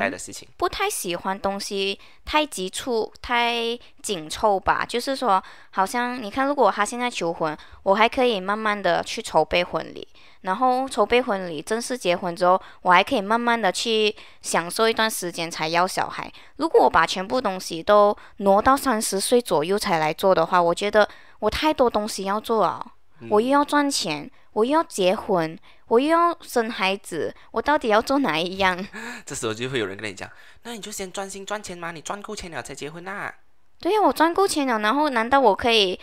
[0.56, 4.84] 不太喜欢东西太急促、太紧凑吧。
[4.84, 10.06] 就是说，好像你看，如果他现在求婚，我还可以慢慢的去筹备婚礼，
[10.42, 16.30] 然后筹备婚礼，正式结婚之后，我还可以慢慢的去享受一段时间才要小孩。
[16.56, 22.84] 如果我把全部东西都挪到三十岁左右才来做的话，我觉得我太多东西要做了。
[23.30, 28.86] 我又要赚钱，我又要结婚，我又要生孩子，我到底要做哪一样？
[29.24, 30.28] 这时候就会有人跟你讲，
[30.64, 33.32] 那你就先专心赚钱嘛，你赚够钱了才结婚呐。
[33.80, 35.98] 对呀，我赚够钱了，然后难道我可以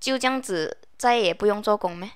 [0.00, 2.10] 就这样子再也不用做工吗？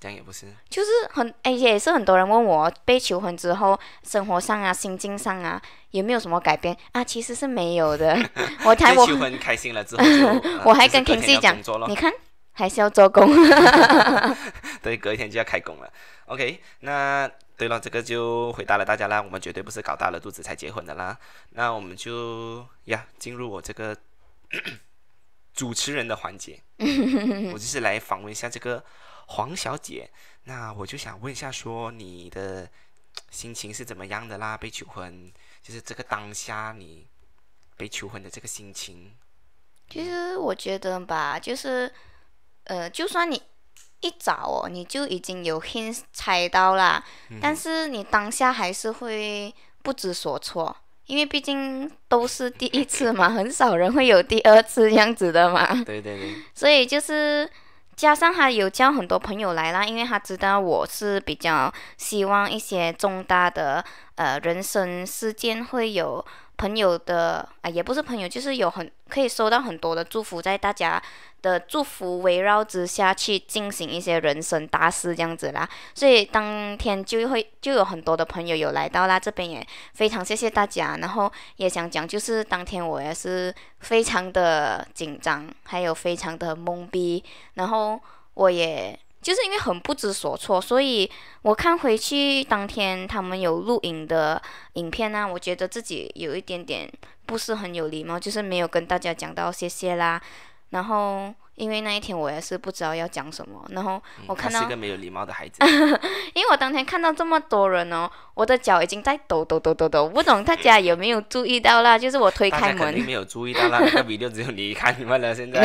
[0.00, 5.62] 这样也不是，就是很哎，也是很多人问我被求婚之后，生活上啊、心境上啊，
[5.92, 7.04] 有没有什么改变啊？
[7.04, 8.18] 其实是没有的。
[8.66, 10.02] 我才求婚开心了之后，
[10.66, 11.56] 我还跟 Kingsley 讲，
[11.88, 12.12] 你看
[12.52, 13.26] 还是要做工。
[14.82, 15.92] 对，隔一天就要开工了。
[16.26, 19.20] OK，那对了，这个就回答了大家啦。
[19.20, 21.18] 我们绝对不是搞大了肚子才结婚的啦。
[21.50, 23.96] 那我们就呀，进入我这个
[25.54, 26.60] 主持人的环节，
[27.52, 28.84] 我就是来访问一下这个。
[29.26, 30.10] 黄小姐，
[30.44, 32.68] 那我就想问一下，说你的
[33.30, 34.58] 心情是怎么样的啦？
[34.58, 37.06] 被求婚，就是这个当下你
[37.76, 39.14] 被求婚的这个心情。
[39.88, 41.90] 其实我觉得吧，就是
[42.64, 43.40] 呃，就算你
[44.00, 47.02] 一早哦，你就已经有 hint 猜到啦，
[47.40, 55.74] 但是你当下还是会不知所措，因为毕竟都是第一次嘛， 很少人会有第二次这样子的嘛。
[55.84, 56.34] 对对对。
[56.54, 57.48] 所以就是。
[57.94, 66.24] 加上他有叫很多朋友来啦，因为他知道我是比较希望一些重大的呃人生事件会有。
[66.62, 71.02] 朋友的啊，也不是朋友，就是有很可以收到很多的祝福，在大家
[71.42, 75.68] 的祝福围绕之下去进行一些人生大事这样子啦。
[75.92, 80.96] 所以当天就会就有很多的朋友有来到啦，这边也非常谢谢大家。
[81.00, 88.00] 然后也想讲，就是当天我也是非常的紧张，还有非常的懵逼，然后
[88.34, 88.96] 我也。
[89.22, 91.08] 就是因为很不知所措，所以
[91.42, 94.42] 我看回去当天他们有录影的
[94.74, 96.90] 影片呢，我觉得自己有一点点
[97.24, 100.20] 不是很有礼貌，就是没有跟大家讲到谢谢啦，
[100.72, 101.32] 然后。
[101.54, 105.62] 因为那一天我也是不知道要讲什么，然后我看到是一个没有礼貌的孩子。
[106.32, 111.98] 因为我当天看到这么多人哦，我的脚已经在抖抖抖抖抖，不懂大家有没有注意到啦？
[111.98, 113.78] 就是我推开门，肯定没有注意到啦。
[113.80, 115.34] 那个 video 只有你看你们了。
[115.34, 115.62] 现在，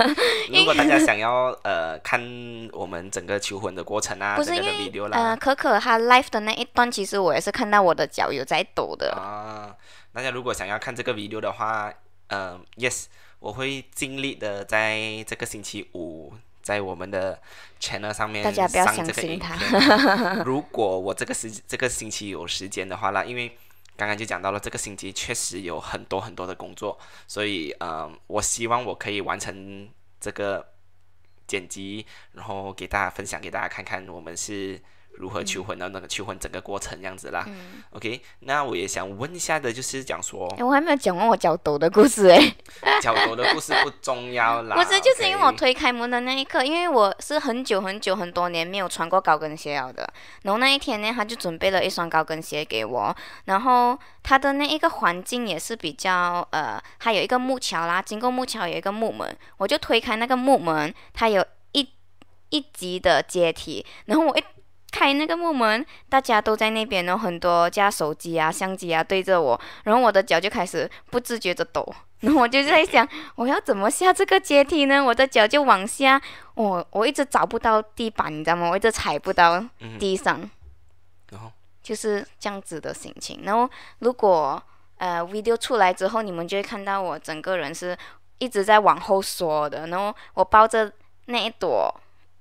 [0.50, 2.18] 如果大家想要呃看
[2.72, 9.76] 我们整个求婚的过程啊，不是因为呃可可他 live 的那一段，其实我也是看到我的脚有在抖的啊。
[10.14, 11.92] 大家如果想要看这个 video 的话，
[12.28, 13.04] 嗯，yes。
[13.46, 17.40] 我会尽力的在这个星期五在我们的
[17.80, 19.56] channel 上面上这个影片。
[20.44, 23.56] 如果我这个时这个星期有时间的话啦，因为
[23.96, 29.88] 刚刚就讲到了这个星期确实有很多很多的工作，所以嗯，我希望我可以完成
[30.20, 30.72] 这个
[31.46, 34.80] 剪辑，然后给大家分享给大家看看我们是。
[35.18, 37.46] 如何求婚的那个求婚整个过程这样子啦
[37.90, 42.54] ，OK，那我也想问一下的，就是讲说，我还没有讲完我脚抖的故事哎，
[43.00, 50.08] 脚抖的故事不重要啦， 不是，就是因为我推开门的那一刻，因为我是很久很久很多年没有穿过高跟鞋了的，
[50.42, 61.88] 然后那一天呢，他就准备了一双高跟鞋给我，然后他的那一个环境也是比较呃，还有一个木桥啦，经过木桥有一个木门，我就推开那个木门，它有一
[62.50, 64.44] 一级的阶梯，然后我一。
[64.96, 71.86] 开那个木门，大家都在那边，然后很多架手机啊、相机啊对着我，然后我的脚就开始不自觉的抖，
[72.20, 75.04] 然后我就在想，我要怎么下这个阶梯呢？
[75.04, 76.18] 我的脚就往下，
[76.54, 78.70] 我 我一直找不到地板，你知道吗？
[78.70, 79.62] 我一直踩不到
[79.98, 80.40] 地上，
[81.30, 83.40] 然后就是这样子的心情。
[83.44, 84.60] 然后如果
[84.96, 87.94] 呃 video 出来之后，你们就会看到我整个人是
[88.38, 90.90] 一直在往后缩的，然后我抱着
[91.26, 91.94] 那一朵。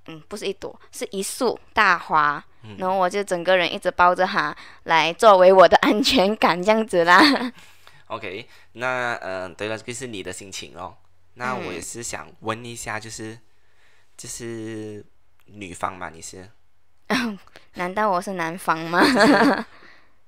[0.08, 2.44] 嗯，不是一朵，是一束大花，
[2.78, 7.22] 然后我就整个人一直抱着它，来作为我的安全感，这样子啦。
[8.08, 10.96] OK，那嗯，对了，这个是你的心情哦。
[11.34, 13.38] 那我也是想问一下，就是
[14.16, 15.04] 就是
[15.48, 16.50] 女方嘛，你是？
[17.74, 19.02] 难道我是男方吗？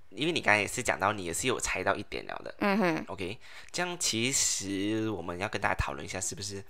[0.09, 2.55] 因为你刚才也是讲到，你也是有猜到一点了的。
[2.59, 3.05] 嗯哼。
[3.09, 3.39] OK，
[3.71, 6.63] 这样其实我们要跟大家讨论一下，是不是？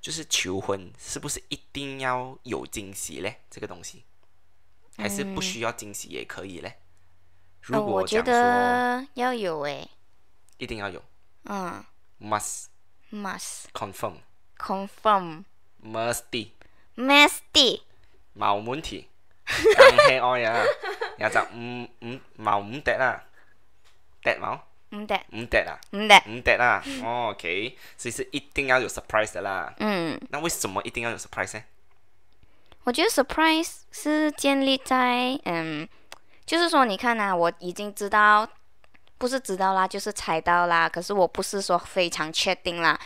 [0.00, 3.40] 就是求婚是不是一定要有惊喜嘞？
[3.50, 4.04] 这个东西，
[4.96, 6.78] 还是不需要惊喜也可以嘞？
[7.62, 9.90] 如果我觉得要有诶，
[10.58, 11.02] 一定要有。
[11.44, 11.84] 嗯。
[12.20, 12.66] Must。
[13.10, 13.64] Must。
[13.72, 14.16] Confirm。
[14.58, 15.44] Confirm。
[15.82, 16.52] Musty。
[16.96, 17.82] Musty。
[18.36, 19.08] 冇问题。
[19.50, 20.64] 咁喜爱啊！
[21.18, 23.24] 又就唔唔冇唔得啦，
[24.22, 24.60] 得冇？
[24.90, 26.82] 唔得，唔得啦，唔得，唔得啦。
[27.04, 29.72] OK，所以是一定要有 surprise 的啦。
[29.78, 30.20] 嗯。
[30.30, 31.64] 那为什么一定要有 surprise 呢？
[32.84, 35.88] 我觉得 surprise 是建立在，嗯，
[36.44, 38.48] 就是说，你看啊，我已经知道，
[39.18, 40.88] 不是知道啦，就是猜到啦。
[40.88, 42.98] 可是我不是说非常确定啦，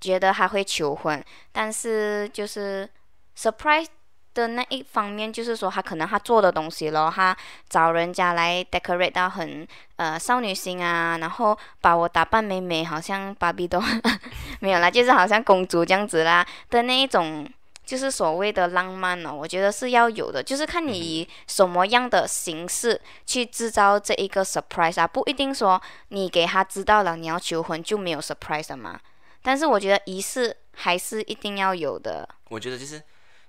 [0.00, 1.22] 觉得他会求婚，
[1.52, 2.88] 但是就是
[3.36, 3.88] surprise
[4.36, 7.36] 的那一方面，就是说他可能他做的东西咯，他
[7.68, 13.82] 找人家来 decorate 到很呃少女心啊，然后把我打扮美美，好像芭比都
[14.60, 17.48] 没有啦，就是好像公主这样子啦的那一种。
[17.86, 28.98] 就是所谓的浪漫呢，我觉得是要有的，就是看你以什么样的形式去制造这一个 surprise 啊，不一定说你给他知道了你要求婚就没有 surprise 嘛。
[29.40, 32.28] 但是我觉得仪式还是一定要有的。
[32.48, 33.00] 我觉得就是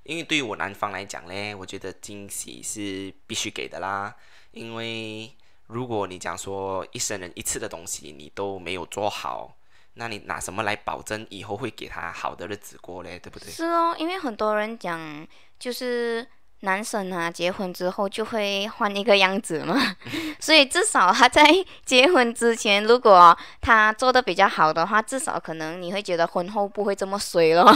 [0.07, 4.15] 因为对于我男方来讲嘞，我觉得惊喜是必须给的啦。
[4.51, 5.31] 因为
[5.67, 9.53] 如果你讲说一生人一次的东西你都没有做好。
[9.99, 13.17] 那你拿什么来保证以后会给他好的日子过嘞？
[13.17, 13.49] 对不对？
[13.49, 16.23] 是哦，因为很多人讲，就是
[16.59, 19.75] 男生啊，结婚之后就会换一个样子嘛，
[20.39, 21.43] 所以至少他在
[21.83, 27.65] 结婚之前，如果他做的比较好的话，至少可能你会觉得婚后不会这么衰咯。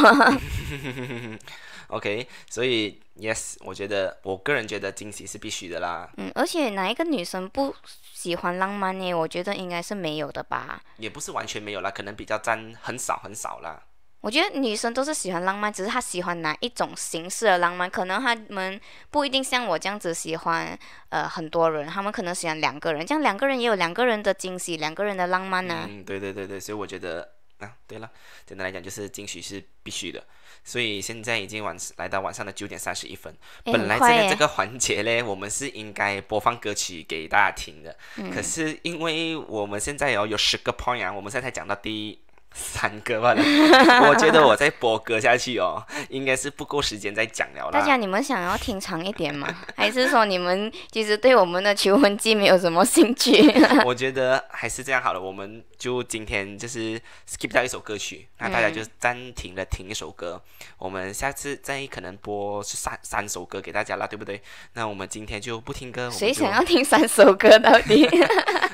[1.92, 6.10] OK，所以 Yes，我觉得我个人觉得惊喜是必须的啦。
[6.18, 7.76] 嗯，而且哪一个女生不
[8.14, 9.14] 喜欢浪漫呢？
[9.14, 10.82] 我觉得应该是没有的吧。
[10.98, 13.84] 也不是完全没有啦，可能比较占很少很少啦。
[14.22, 17.90] 我觉得女生都是喜欢浪漫，只是她喜欢哪一种形式的浪漫。
[17.90, 20.78] 可能她们不一定像我这样子喜欢
[21.10, 25.88] 呃很多人，她们可能喜欢两个人，这样两个人也有两个人的惊喜，两个人的浪漫呢。
[25.90, 27.28] 嗯，对对对对，所以我觉得
[27.62, 28.10] 啊，对了，
[28.46, 30.24] 简单来讲就是惊喜是必须的。
[30.64, 33.34] 所以现在已经晚来到晚上的九点三十一分。
[33.64, 37.96] 本来这个这个环节嘞，我们是应该播放歌曲给大家听的。
[38.34, 42.20] 可是因为我们现在有有十个 point 啊，我们现在才讲到第一。
[42.54, 43.34] 三个吧，
[44.08, 47.72] 我觉得我再播歌下去哦，应该是不够时间再讲了。
[47.72, 49.48] 大家你们想要听长一点吗？
[49.76, 53.50] 还是说你们其实对我们的求婚季没有什么兴趣？
[53.86, 60.42] 我觉得还是这样好了，我们就今天就是 skip 掉一首歌曲，那大家就暂停了听一首歌，
[60.78, 64.42] 我们下次再可能播是三三首歌给大家啦，对不对？
[64.74, 66.10] 那我们今天就不听歌。
[66.12, 68.08] 谁想要听三首歌到底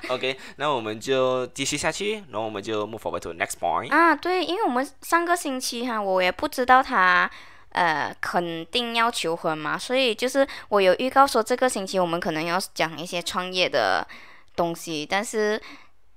[0.09, 3.66] ？OK，那我们就继续下去，然后我们就 move forward to next point。
[3.89, 7.29] 啊，对，因为我们上个星期哈，我也不知道他
[7.69, 14.07] 呃肯定要求婚嘛，所以就是我有预告说这个星期我们可能要讲一些创业的
[14.55, 15.61] 东西，但是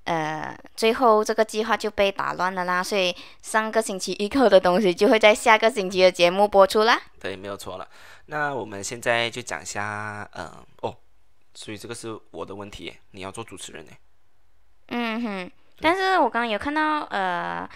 [0.05, 7.01] 呃最后这个计划就被打乱了啦，所以上个星期预告的东西就会在下个星期的节目播出啦。
[7.21, 7.89] 对，没有错了。
[8.27, 10.97] 那我们现在就讲一下，嗯，哦。
[11.53, 13.91] 所以这个是我的问题，你要做主持人呢。
[14.87, 17.69] 嗯哼，但是我刚刚有看到呃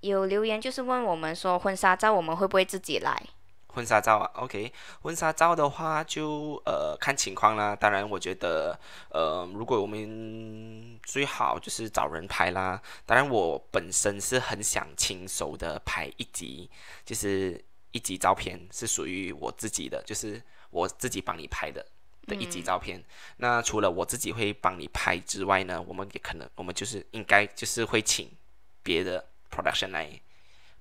[0.00, 3.22] 有留言，就是问我们说婚纱照我们会不会自己来？
[3.68, 7.76] 婚纱照啊，OK，婚纱照的话就呃看情况啦。
[7.76, 8.78] 当然，我觉得
[9.10, 12.80] 呃如果我们最好就是找人拍啦。
[13.04, 16.70] 当然，我本身是很想亲手的拍一集，
[17.04, 21.84] 就是一集照片是属于我自己的，就是我自己帮你拍的。
[22.26, 23.02] 的一集照片，
[23.36, 28.30] 那除了我自己会帮你拍之外呢，我们也可能，我们就是应该就是会请
[28.82, 30.20] 别的 production 来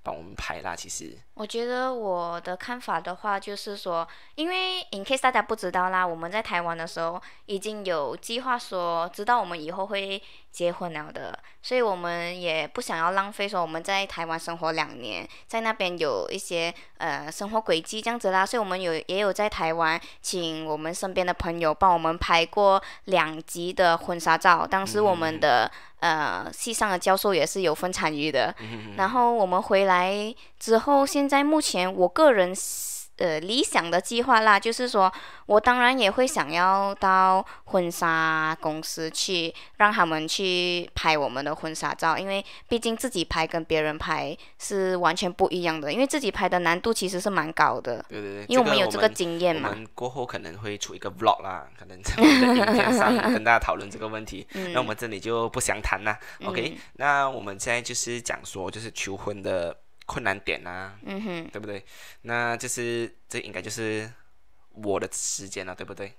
[0.01, 0.75] 帮我们拍啦。
[0.75, 10.21] 其实，我觉得我的看法的话，就是说，因为 in case 大家不知道啦，我们在台湾的时候已经有计划说，知道我们以后会。
[10.55, 25.69] 结婚了的，所以我们也不想要浪费，说我们在台湾生活两年，在那边有一些呃生活轨迹这样子啦，所以我们有也有在台湾请我们身边的朋友帮我们拍过两集的婚纱照，当时我们的
[25.99, 28.55] 呃系上的教授也是有份参与的，
[28.95, 32.53] 然后我们回来之后，现在目前我个人。
[33.17, 35.09] 呃，理想的计划啦，就是说
[35.45, 48.03] 我当然也会想要到婚纱公司去，让他们去拍我们的婚纱照，因为毕竟自己拍跟别人拍是完全不一样的，因为自己拍的难度其实是蛮高的。
[48.09, 49.69] 对对对，因为我们有这个经验嘛。
[49.69, 54.45] 我们过后可能会出一个 vlog 啦，可能在我们的影片上跟大家讨论这个问题。
[54.73, 56.19] 那我们这里就不详谈啦。
[56.43, 59.77] OK，那我们现在就是讲说，就是求婚的。
[60.05, 61.83] 困难点呐，嗯哼，对不对？
[62.21, 64.11] 那就是这应该就是
[64.71, 66.13] 我的时间了，对不对？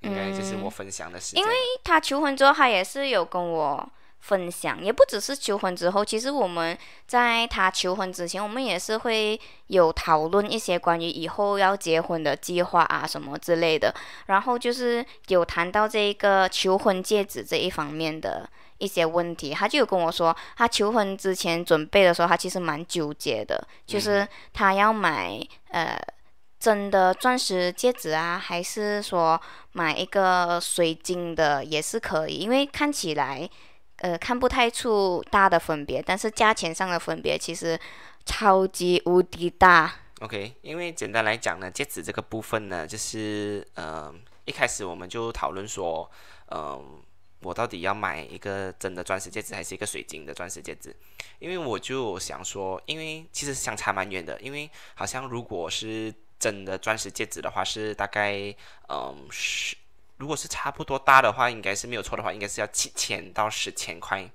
[0.00, 1.42] 应该就是我分享的时间。
[1.42, 1.54] 因为
[1.84, 6.04] 他求婚之后，他也是有跟我分享，也不只是求婚之后。
[6.04, 6.76] 其实我们
[7.06, 13.94] 在他求婚之前，我们也是会有讨论一些关于以后要结婚的计划啊什么之类的。
[14.26, 18.48] 然后就是有谈到这个求婚戒指这一方面的。
[18.80, 25.96] 一些问题，他就有跟我说，他求婚之前准备的时候，他其实蛮纠结的，就是他要买呃
[26.58, 29.40] 真的钻石戒指啊，还是说
[29.72, 33.48] 买一个水晶的也是可以，因为看起来
[33.98, 37.78] 呃看不太出大的分别，但是价钱上的分别其实
[38.26, 39.92] 超级无敌大。
[40.20, 44.12] OK，因为简单来讲呢，戒指这个部分呢，就是呃，
[44.44, 46.10] 一开始我们就讨论说，
[46.50, 47.00] 嗯，
[47.42, 50.94] 我到底要买一个真的钻石戒指，还是一个水晶的钻石戒指？
[51.38, 58.54] 因为我就想说，因为其实相差蛮远的，因为好像如果是真的钻石戒指的话，是大概
[58.88, 59.76] 嗯十，
[60.18, 64.30] 如果是差不多大的话，应该是没有错的话，应该是要七千到十千块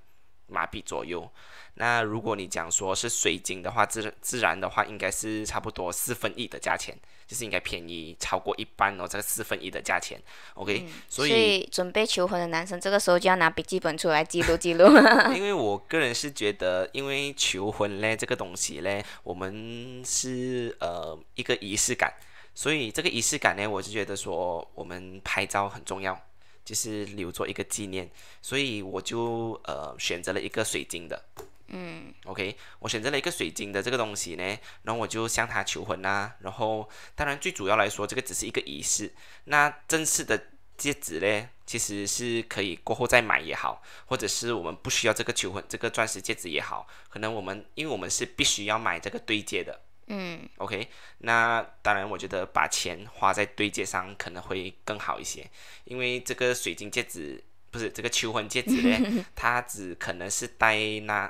[0.48, 1.30] 马币左右。
[1.74, 6.96] 那如果你讲说是水晶的话，自自然的话，应该是差不多四分一的价钱，
[7.26, 10.20] 就是应该便宜超过一半哦，这个四分一的价钱
[10.54, 14.84] ，OK，所以准备求婚的男生这个时候就要拿笔记本出来记录记录。
[15.34, 22.12] 因为我个人是觉得，因为求婚嘞这个东西嘞，我们是呃一个仪式感，
[22.54, 26.16] 所以这个仪式感呢，我就觉得说我们拍照很重要，
[26.64, 28.08] 就是留作一个纪念，
[28.40, 31.20] 所以我就呃选择了一个水晶的。
[31.68, 36.36] 嗯，OK，我选择了一个水晶的这个东西呢，然后我就向他求婚啦。
[36.40, 39.12] 然后，当然最主要来说，这个只是一个仪式。
[39.46, 40.40] 那正式的
[40.76, 49.80] 戒指呢，其实是可以过后再买也好，或者是我们不需要这个求婚这个钻石戒指也好，可能我们因为我们是必须要买这个对戒的。
[50.06, 50.88] 嗯，OK，
[51.18, 55.44] 那当然我觉得把钱花在对戒上可能会更好一些，
[55.82, 57.42] 因为这个水晶戒指
[57.72, 61.28] 不是这个求婚戒指呢， 它只可能是戴那。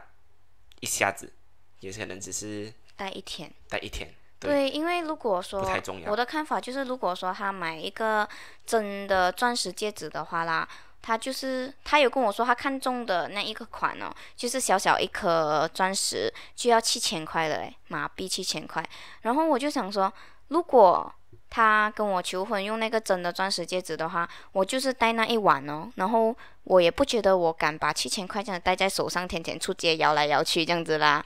[0.81, 1.33] 一下子，
[1.81, 4.15] 也是可能只是戴一天，戴一天。
[4.39, 5.67] 对，因为如果说
[6.07, 8.29] 我的看法就是，如果说他买一个
[8.67, 10.69] 真的钻石戒指的话啦，
[11.01, 18.87] 他就是他有跟我说他看中的那一个款哦，就是小小一颗钻石就要七千块了诶，马币七千块。
[19.23, 20.13] 然后我就想说，
[20.49, 21.11] 如果
[21.49, 31.25] 他跟我求婚用那个真的钻石戒指的话，我就是戴那一晚哦，然后我也不觉得我敢把七千块这样戴在手上，天天出街摇来摇去这样子啦。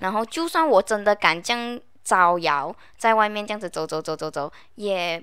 [0.00, 5.22] 然后就算我真的敢这样招摇，在外面这样子走走走走走，也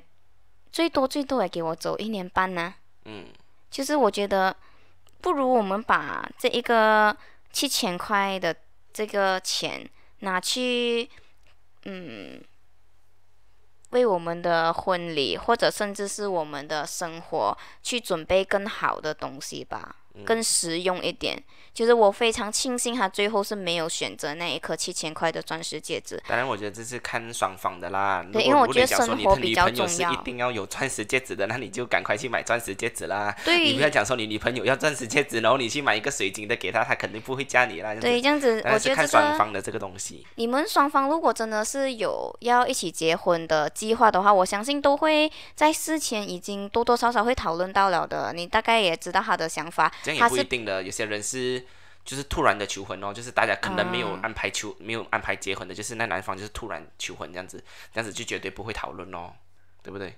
[0.72, 2.74] 最多最多也给我走一年半呢。
[3.06, 3.26] 嗯，
[3.72, 4.56] 就是我觉得
[5.22, 7.16] 不如我们把这一个
[7.52, 8.56] 七千块的
[8.92, 9.90] 这个钱
[10.20, 11.10] 拿去，
[11.86, 12.44] 嗯。
[13.94, 21.42] 为我们的婚礼，或者甚至是我们的生活，去准备更好的东西吧，更实用一点。
[21.74, 26.22] 就是我非常庆幸他最后是没有选择那一颗七千块的钻石戒指。
[26.28, 28.24] 当然，我觉得这是看双方的啦。
[28.32, 30.14] 对，因为我觉得生活比较重要。
[30.14, 33.36] 一定要有钻石戒指的， 那你就赶快去买钻石戒指啦。
[33.44, 33.72] 对。
[33.72, 37.96] 你不要讲说你女朋友要钻石戒指，然后你去买一个水晶的给她，她肯定不会嫁你啦。
[37.96, 40.24] 对，这样子我觉得看双方的这个东西。
[40.36, 48.32] 你们双方如果真的是有要一起结婚的计划的话，我相信都会在事前已经多多少少会讨论到了的。
[48.32, 49.92] 你大概也知道他的想法。
[50.04, 51.66] 这样也不一定的，有些人是。
[52.06, 59.32] 就是突然的求婚哦，就是大家可能没有安排求，没有安排结婚的，就是那男方就是突然求婚这样子，这样子就绝对不会讨论哦，
[59.82, 60.14] 对不对？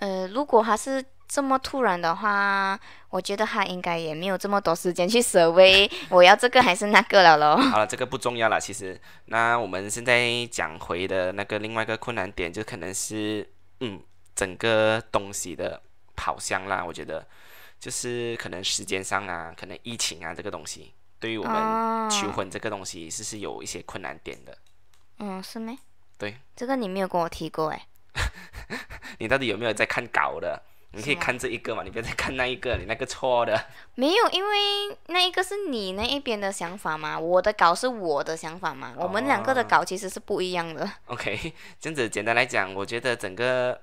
[0.00, 7.56] 呃，如果他是这么突然的话，我觉得他应该也没有这么多时间去舍微，我要这个还是那个了咯。
[7.72, 9.00] 好了，这个不重要了，其实。
[9.24, 13.48] 那我们现在讲回的那个另外一个困难点，就可能是
[13.80, 13.98] 嗯，
[14.34, 15.80] 整个东西的
[16.14, 17.26] 跑向啦，我觉得
[17.84, 20.94] 就是可能时间上啊，可能疫情啊这个东西。
[21.20, 24.56] 对于我们求婚这个东西，是是有一些困难点的。
[25.18, 25.76] 嗯，是没？
[26.16, 27.86] 对，这个你没有跟我提过哎。
[29.20, 30.62] 你到底有没有在看稿的？
[30.92, 33.66] 你可以看这一个嘛，你不要再看那一个，你那个错的。
[33.96, 40.90] 没有，因为那一个是你那一边的想法嘛，我的稿是我的想法嘛，我们两个的稿其实是不一样的。
[41.08, 43.78] OK，这样子简单来讲，我觉得整个。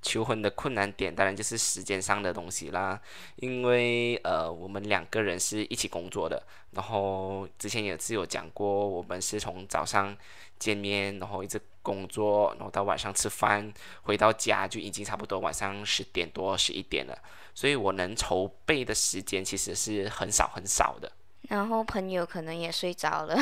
[0.00, 3.00] 求婚的困难点当然就是时间上的东西啦，
[3.36, 6.42] 因为呃我们两个人是一起工作的，
[6.72, 10.16] 然后之前也是有讲过，我们是从早上
[10.58, 13.72] 见面，然后一直工作，然后到晚上吃饭，
[14.02, 17.18] 回到家就已经差不多晚上十点多十一点了，
[17.54, 21.10] 所以我能筹备的时间其实是很少很少的。
[21.42, 23.34] 然后朋友可能也睡着了，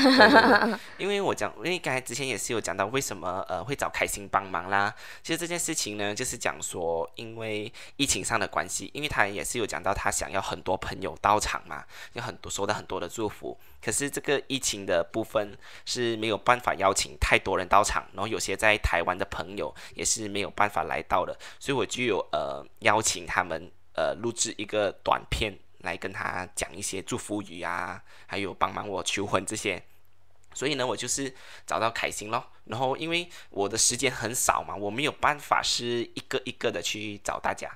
[0.97, 4.95] 因为我讲，因为刚才之前也是有讲到为什么呃会找开心帮忙啦。
[5.25, 13.59] 其实这件事情呢，就是讲说因为疫情上的关系，因为他也是有讲到他想要很多朋友到场嘛，有很多收到很多的祝福。
[13.83, 25.59] 可是这个疫情的部分是没有办法邀请太多人到场，然后有些在台湾的朋友也是没有办法来到的，所以我就有呃邀请他们呃录制一个短片。
[25.79, 29.83] 来跟他讲一些祝福语啊，还有帮忙我求婚这些，
[30.55, 31.35] 所以呢，我就是
[31.67, 32.45] 找到开心咯。
[32.65, 37.71] 然后因为我的时间很少嘛，我没有办法是一个一个的去找大家，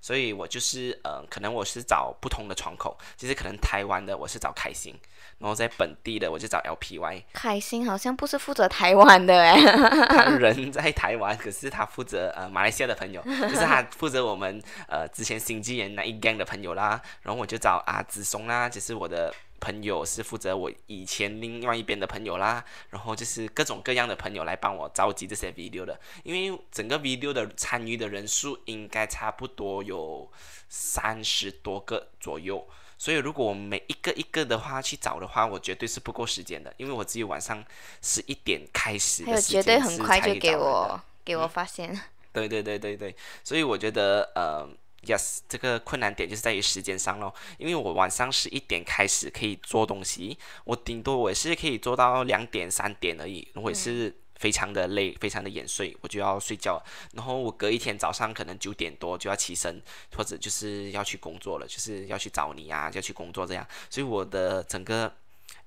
[0.00, 4.94] 所以我就是呃，可能我是找不同的窗口，就是可能台湾的我是找开心，
[5.38, 7.22] 然后在本地的我就找 LPY。
[7.32, 9.60] 凯欣好像不是负责台湾的哎，
[10.08, 19.32] 他人在台湾，可是他负责呃马来西亚的朋友， 就是他负责我们呃之前新纪元那一 gang 的朋友啦，然后我就找阿子松啦，就是我的。
[19.60, 30.30] 朋友是负责我以前另外一边的朋友啦，然后就是各种各样的朋友来帮我召集这些 video 的，因为整个 video 的参与的人数应该差不多有
[30.68, 32.66] 三十多个左右，
[32.98, 37.64] 所以如果我每一个一个的话去找的话，我绝对是不够时间的，因为我只有晚上
[38.02, 41.98] 十一点开始，还有绝对很快就给我给我发现，
[42.32, 44.68] 对对对对对，所以我觉得呃。
[45.04, 56.82] Yes，这个困难点就是在于时间上咯，因为我晚上十一点开始可以做东西，我顶多我是可以做到两点三点而已，我也是非常的累，非常的眼睡，我就要睡觉，
[57.12, 59.82] 然后我隔一天早上可能九点多就要起身，
[60.16, 65.12] 或者就是要去工作了，就是要去找你啊，要去工作这样，所以我的整个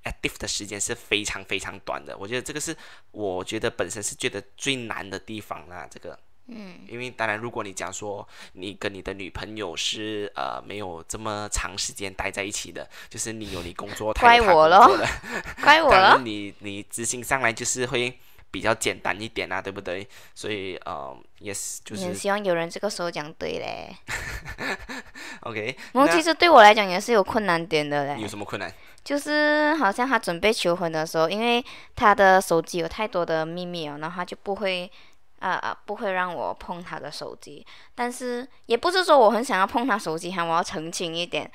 [0.03, 2.75] active 的时间是非常非常短的，我觉得这个是
[3.11, 6.17] 我觉得本身是觉得最难的地方啦，这个。
[6.50, 14.88] 嗯，因为当然，如果你讲说你跟你的女朋友是呃没有这么长时间待在一起的，就是你有你工作， 怪我了，
[15.62, 16.20] 怪 我了。
[16.24, 18.18] 你你执行上来就是会
[18.50, 20.08] 比较简单一点啊，对不对？
[20.34, 22.14] 所以呃，yes，就是。
[22.14, 23.93] 希望有人这个时候讲对嘞。
[25.43, 25.76] OK。
[25.91, 28.22] 我其实对我来讲也是有困难点的嘞。
[28.22, 28.74] 有什么困难？
[29.04, 31.64] 就是好像他准备求婚的时候，因为
[31.95, 34.89] 他的手机有太多的秘密哦，然后他就不会。
[35.39, 35.77] 啊啊！
[35.85, 37.65] 不会让我碰他的手机，
[37.95, 40.43] 但是也不是说我很想要碰他手机哈。
[40.43, 41.51] 我要澄清一点，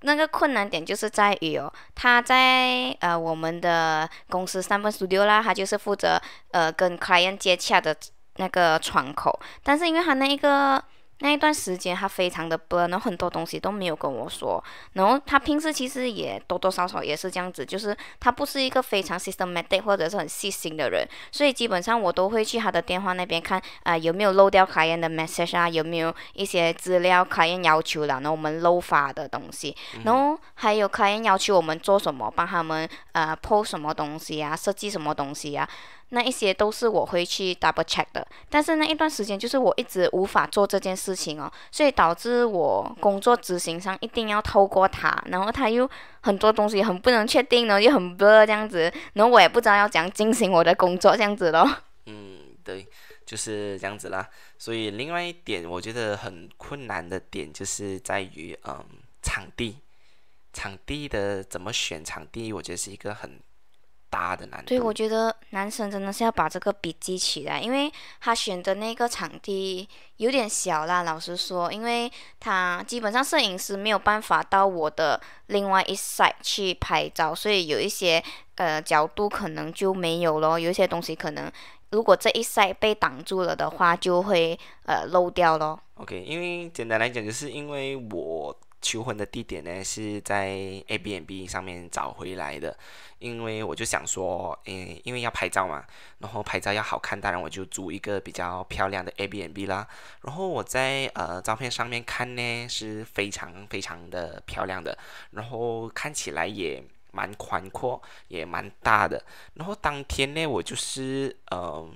[0.00, 6.20] 那个困难点就是在于哦，他在呃我们的公司三分 studio 啦，他就是负责
[6.52, 7.96] 呃跟 client 接洽的
[8.36, 10.82] 那个窗口，但是因为他那一个。
[11.20, 14.62] 那一段时间，他非常的 b 然后很多东西都没有跟我说。
[14.94, 35.68] 然后他平时其实也多多少少也是这样子，就是他不是一个非常 systematic 或者是很细心的人，所以基本上我都会去他的电话那边看啊有没有漏掉卡宴的 message 啊，有没有一些资料卡宴要求了，然后我们漏发的东西，然后还有卡宴要求我们做什么，帮他们呃 post 什么东西啊，设计什么东西啊。
[36.10, 45.88] 那一些都是我会去 double check 的，但是那一段时间就是我一直无法做这件事情哦，所以导致我工作执行上一定要透过他，然后他又
[46.20, 51.68] 很多东西很不能确定呢，又很多这样子，然后我也不知道要怎样进行我的工作这样子咯。
[52.06, 52.86] 嗯，对，
[53.26, 54.28] 就是这样子啦。
[54.58, 58.84] 所以另外一点我觉得很困难的点就是在于嗯
[59.20, 59.78] 场地，
[60.52, 63.40] 场地的怎么选场地，我觉得是一个很。
[64.14, 64.66] 大的难度。
[64.68, 67.90] 对，我觉得男生真的是要把这个笔记起来，因为
[68.20, 69.88] 他选的那个场地
[70.18, 71.02] 有点小啦。
[71.02, 72.08] 老实说，因为
[72.38, 78.22] 他基本上摄影师没有办法到我的另外一 side 去拍照，所以有一些
[78.54, 80.56] 呃角度可能就没有咯。
[80.56, 81.50] 有一些东西可能
[81.90, 84.56] 如果这一 side 被挡住了的话，就会
[84.86, 85.80] 呃漏掉咯。
[85.96, 88.56] OK，因为简单来讲，就是因为我。
[88.84, 90.48] 求婚的地点呢是在
[90.88, 92.76] A B N B 上面找回来的，
[93.18, 95.82] 因为我就想说，诶，因为要拍照嘛，
[96.18, 99.88] 然后拍照要好看，当然我就租一个比较漂亮的 A B N B 啦。
[100.20, 104.96] 然后我在呃照片上面看呢是非常非常的漂亮的，
[105.30, 109.24] 然后看起来也蛮宽阔，也蛮大的。
[109.54, 111.88] 然后当天呢，我就是呃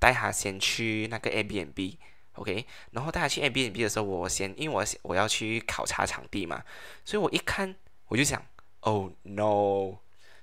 [0.00, 1.96] 带他先去那个 A B N B。
[2.38, 6.62] OK，然后大家去 A B N B 的时候，我先因为我我要去考察场地嘛，
[7.04, 7.74] 所以我一看
[8.06, 8.42] 我就想
[8.80, 9.98] ，Oh no，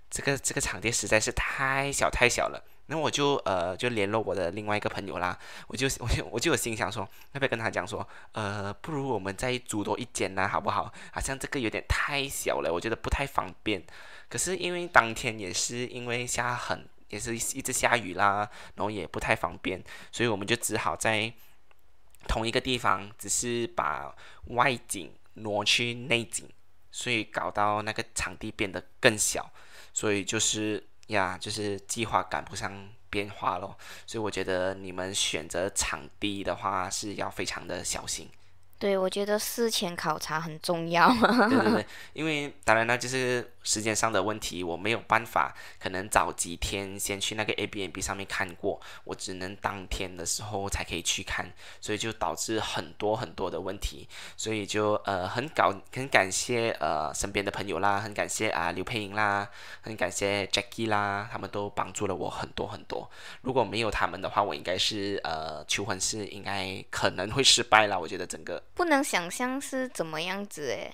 [0.09, 2.63] 这个这个场地实在是太小太小了。
[2.87, 5.35] 那我就呃就联络我的另外一个朋友啦，
[5.67, 10.93] 我就我就我就有心想说，要不要跟他讲说，呃，不如我们再租多一间呢，好不好？
[11.11, 13.83] 好像这个有点太小了，我觉得不太方便。
[14.29, 21.33] 可是因为当天也是因为下很也是一直下雨啦，然后也不太方便，所以我们就只好在。
[22.27, 24.15] 同一个地方，只是把
[24.47, 26.47] 外景挪去内景，
[26.91, 29.51] 所以搞到那个场地变得更小，
[29.93, 33.77] 所以就是呀，就是计划赶不上变化咯。
[34.05, 38.29] 所以我觉得你们选择场地的话是要非常的小心。
[38.77, 41.09] 对，我觉得事前考察很重要。
[41.09, 51.51] 对对对，因为当然呢，就是时间上的问题，我没有办法，可能早几天先去那个 A B N B 上面看过，我只能当天的时候才可以去看，
[51.81, 54.07] 所以就导致很多很多的问题，
[54.37, 59.49] 所以就呃很感很感谢呃身边的朋友啦，很感谢啊刘佩莹啦，
[59.81, 63.09] 很感谢 Jackie 啦，他们都帮助了我很多很多。
[63.41, 67.99] 如果没有他们的话，我应该是呃求婚是应该可能会失败了。
[67.99, 70.93] 我觉得整个不能想象是怎么样子诶。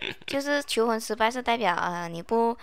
[0.26, 2.56] 就是求婚失败是代表呃你不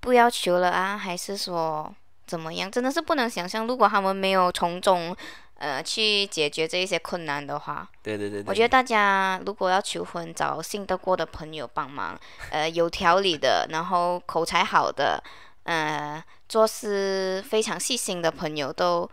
[0.00, 1.92] 不要求了啊，还是说
[2.26, 2.70] 怎么样？
[2.70, 5.16] 真的是不能想象，如果他们没有从中
[5.58, 7.88] 呃去解决这一些困难的话。
[8.02, 8.44] 对对对。
[8.46, 12.18] 我觉得大家如果要求婚，找信得过的朋友帮忙，
[12.50, 15.22] 呃有条理的，然后口才好的，
[15.64, 19.08] 呃做事非常细心的朋友，都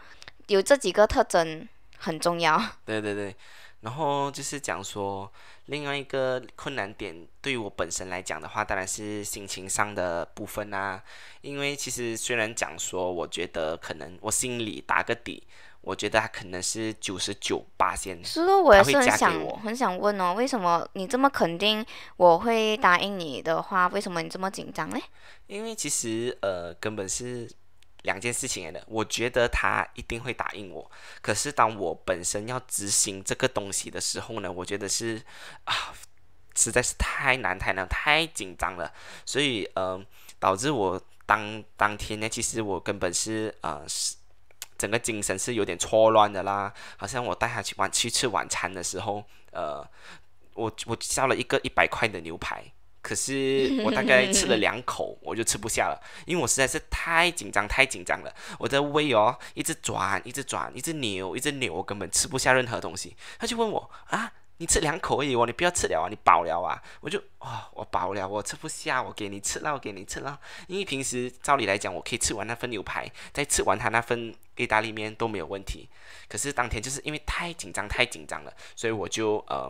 [0.48, 1.68] 有这几个特征
[1.98, 2.62] 很重要。
[2.86, 3.36] 对对对。
[3.82, 5.32] 然后就是讲说。
[5.68, 11.02] 另外一个困难点，对于我本身来讲的话，当然是心情上的部分啊。
[11.42, 15.42] 因为其实虽然讲说，我觉得可能我心里打个底，
[15.82, 21.86] 我觉得他可能是九十九八先，是哦，我也是很想很想问哦，为什么你这么肯定
[22.18, 25.00] 我会答应你的话，为什么你这么紧张呢？
[25.48, 27.50] 因为其实呃，根本是。
[28.04, 30.90] 两件事情来的，我觉得他一定会答应我。
[31.22, 35.22] 可是当我本身要执行这个东西的时候呢，我觉得是
[35.64, 35.94] 啊，
[36.56, 38.94] 实在是太难太难太紧张了。
[39.26, 40.00] 所以呃，
[40.38, 44.18] 导致我当当天呢，其实我根本是呃是
[44.78, 46.74] 整个精神是有点错乱的啦。
[46.98, 49.82] 好像我带他去晚去吃晚餐的时候，呃，
[50.56, 52.73] 我我叫了一个一百块的牛排。
[53.04, 58.34] 可是我大概吃了两口， 我就吃不下了，因为我实在是太紧张，太紧张了。
[58.58, 63.14] 我的胃哦，一直转，一直转，一直扭，一直扭，我根本吃不下任何东西。
[63.38, 66.82] 他就问我啊，你吃两口而已哦，你不要吃了啊，你饱了啊？
[67.02, 70.40] 我就哦，我饱了，我吃不下，我给你吃了，我给你吃了。
[70.68, 75.90] 因为平时照理来讲，我可以吃完那份牛排，再吃完他那份意大利面都没有问题。
[76.30, 79.70] 可是当天就是因为太紧张，太紧张了，所以我就呃，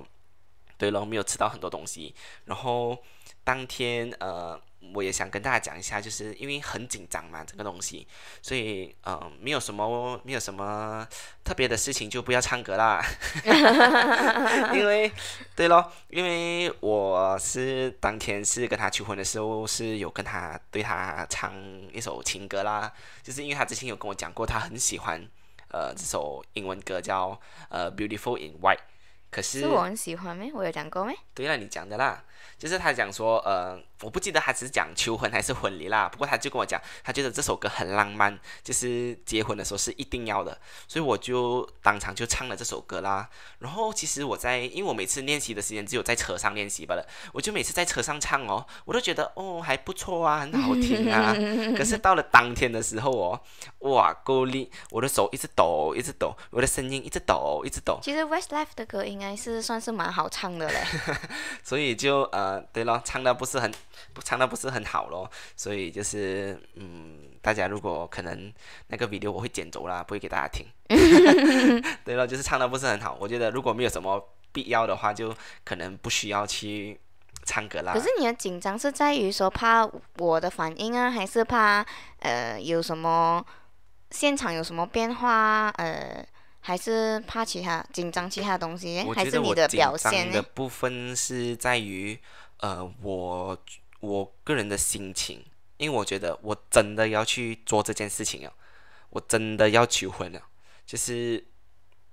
[0.78, 2.14] 对了，没有吃到很多东西，
[2.46, 2.96] 然后。
[3.44, 4.60] 当天，呃，
[4.94, 8.08] 我也想跟大家讲一下，就是因为很紧张嘛，这个东西，
[8.42, 11.08] 所以，呃，没有什么，没有什么
[11.44, 13.04] 特别的事情，就不要唱歌啦。
[14.74, 15.12] 因为，
[15.56, 21.54] 对咯，因为我是当天是跟他求婚的时候，是有跟他对他唱
[21.92, 22.92] 一首情歌啦，
[23.22, 25.22] 就是因为他之前有跟我讲过，他很喜欢，
[25.70, 27.40] 呃，这首英文歌叫
[27.70, 28.78] 呃《Beautiful in White》，
[29.34, 30.52] 可是是我很喜欢咩？
[30.54, 31.16] 我有讲过咩？
[31.34, 32.24] 对啦，你讲的啦。
[32.58, 36.08] 就是他讲说，呃，我不记得他只是讲求婚还是婚礼啦。
[36.10, 40.56] 不过他就跟我讲，他觉得这首歌很浪漫，就是结婚的时候是一定要的。
[40.88, 43.28] 所以我就当场就唱了这首歌啦。
[43.58, 51.34] 然后其实我在，因为我每次练习的时间只有在车上练习罢了，我就每次在车上唱哦，我都觉得哦还不错啊，很好听啊。
[51.76, 53.42] 可是到了当天的时候哦，
[53.90, 54.70] 哇，够力！
[54.92, 58.00] 我的手一直抖，一直抖，我的声音一直抖，一直抖。
[58.04, 60.84] 其实 Westlife 的歌应该是算是蛮好唱的嘞。
[61.64, 62.44] 所以就呃。
[62.44, 63.74] 呃，对咯，唱的不是很，
[64.24, 68.52] 唱的不是很好咯，所以就是，嗯，大家如果可能
[68.88, 70.66] 那个 video 我会剪走啦，不会给大家听。
[72.04, 77.00] 对了，就是唱的不是很好，我觉得如果没有什么必要的话，就可能不需要去
[77.46, 77.94] 唱歌啦。
[77.94, 81.86] 可是你的紧张是在于说怕我的反应啊，还是怕
[82.20, 83.46] 呃有什么
[84.12, 86.26] 现场有什么变化呃？
[86.66, 92.18] 还是怕其他紧张其他东西，还是你的表现的部分是在于，
[92.62, 93.58] 呃，我
[94.04, 95.44] 我个人的心情，
[95.78, 98.54] 因为我觉得我真的要去做这件事情了，
[99.10, 100.42] 我真的要求婚了，
[100.86, 101.42] 就是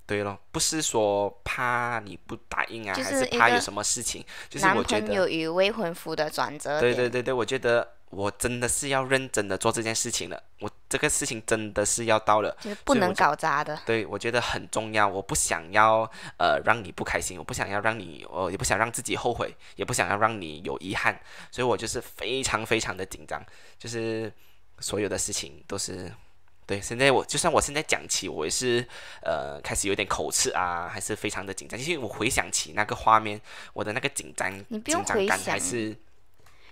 [0.07, 7.97] 对了，不是说怕你不答应啊，还是怕有什么事情，就是我觉得男朋友与未婚夫的转折对对对对，我觉得。
[8.11, 13.81] 我真的是要认真的做这件事情了，我这个事情真的是要到了，就不能搞砸的。
[13.87, 16.03] 对，我觉得很重要，我不想要
[16.37, 21.17] 呃让你不开心，我不想要让你，我也不想让自己后悔，也不想要让你有遗憾，
[21.53, 23.41] 所以我就是非常非常的紧张，
[23.79, 24.33] 就是
[24.81, 26.13] 所有的事情都是，
[26.67, 28.85] 对，现在我就算我现在讲起，我也是
[29.23, 33.41] 呃开始有点口吃啊，还是非常的紧张，因为我回想起那个画面，
[33.73, 34.51] 我的那个紧张
[34.83, 35.97] 紧张感还是。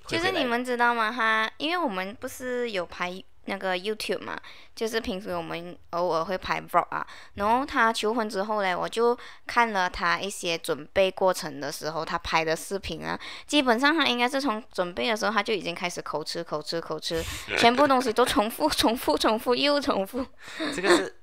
[0.09, 1.13] 就是你们知道吗？
[1.15, 4.39] 他因为我们不是有拍那个 YouTube 嘛，
[4.75, 7.07] 就是平时我们偶尔会拍 Vlog 啊。
[7.35, 17.23] 然后他求婚之后嘞，我就看了他一些准备过程的时候，他拍的视频啊，基本上他应该是从准备的时候他就已经开始口吃口吃口吃，
[17.57, 20.27] 全部东西都重复重复重复又重复。
[20.75, 21.17] 这个是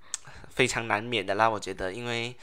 [0.49, 2.35] 非常难免的啦，我觉得，因为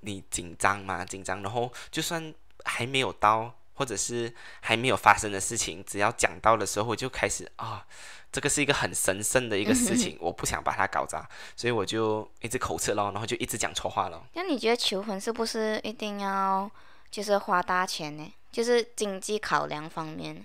[0.00, 2.32] 你紧张嘛，紧张，然后就算
[2.64, 3.54] 还没有到。
[3.78, 7.86] 或者是还没有发生的事情，只要讲到的时候，我就开始啊，
[8.32, 14.20] 这个是一个很神圣的一个事情， 我不想把它搞砸，所以我就一直口吃咯，然后就一直讲错话了。
[14.34, 16.68] 那你觉得求婚是不是一定要
[17.08, 18.34] 就是花大钱呢？
[18.50, 20.44] 就是经济考量方面？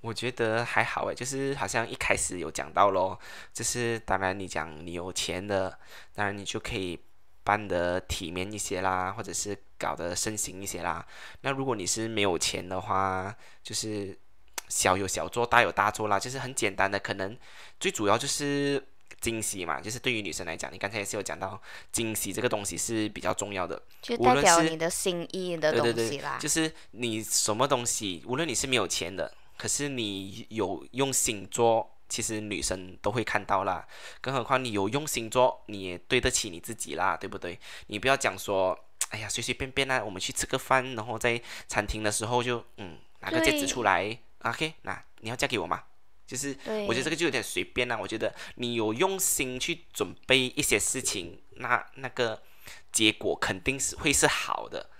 [0.00, 3.16] 我觉得还好诶，就是好像一开始有讲到咯，
[3.54, 5.78] 就是当然你讲你有钱的，
[6.16, 6.98] 当然你就可以。
[7.44, 11.04] 办得体面一些啦，或者是搞得盛行一些啦。
[11.40, 14.18] 那如果你是没有钱的话，就是
[14.68, 16.98] 小有小做，大有大做啦，就是很简单的。
[16.98, 17.36] 可能
[17.80, 18.82] 最主要就是
[19.20, 26.38] 惊喜嘛，就是对于女生来讲，你刚才也是有讲到惊喜这个东西是比较重要的，就代表你的心意的东西啦。
[26.40, 31.88] 就是你什么东西，无论你是没有钱的，可是你有用心做。
[32.12, 33.88] 其实女生都会看到啦，
[34.20, 37.58] 更何况你有用心做，你也对得起你自己啦，对不对？
[37.86, 45.84] 你不要讲说，哎呀，随随便便啊，我们去吃个饭，然后在餐厅的时候就嗯拿个戒指出来，OK，那你要嫁给我吗？
[46.26, 46.54] 就是
[46.86, 47.96] 我觉得这个就有点随便啦。
[47.98, 52.42] 我觉得你有用心去准备一些事情，那那个
[52.92, 54.90] 结果肯定是会是好的，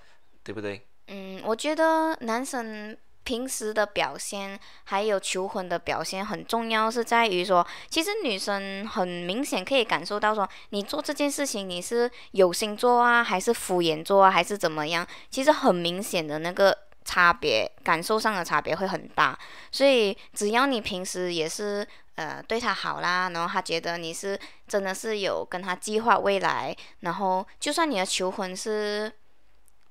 [0.42, 0.86] 对不对？
[1.08, 2.96] 嗯，我觉得男生。
[3.24, 15.06] 平时的表现还有求婚的表现很重要，是在于说，其实女生很明显可以感受到说，你做这件事情你是有心做啊，还是敷衍做啊，还是怎么样？
[15.30, 19.38] 其实很明显的那个差别，感受上的差别会很大。
[19.70, 29.12] 所以只要你平时也是呃对他好啦，然后他觉得你是真的是有跟他计划未来，然后就算你的求婚是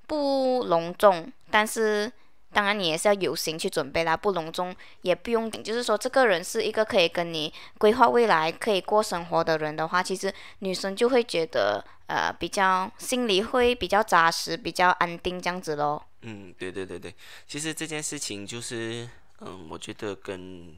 [0.05, 2.11] 不隆重，但是。
[2.53, 5.63] 当然，你也是要有心去准备啦，不隆重也不用顶。
[5.63, 16.05] 就是说，这个人是一个可以跟你规划未来、可以过生活的人的话，其实女生就会觉得，呃，比较心里会比较扎实、比较安定这样子咯。
[16.23, 17.15] 嗯，对对对对，
[17.47, 20.75] 其实这件事情就是，嗯，我觉得跟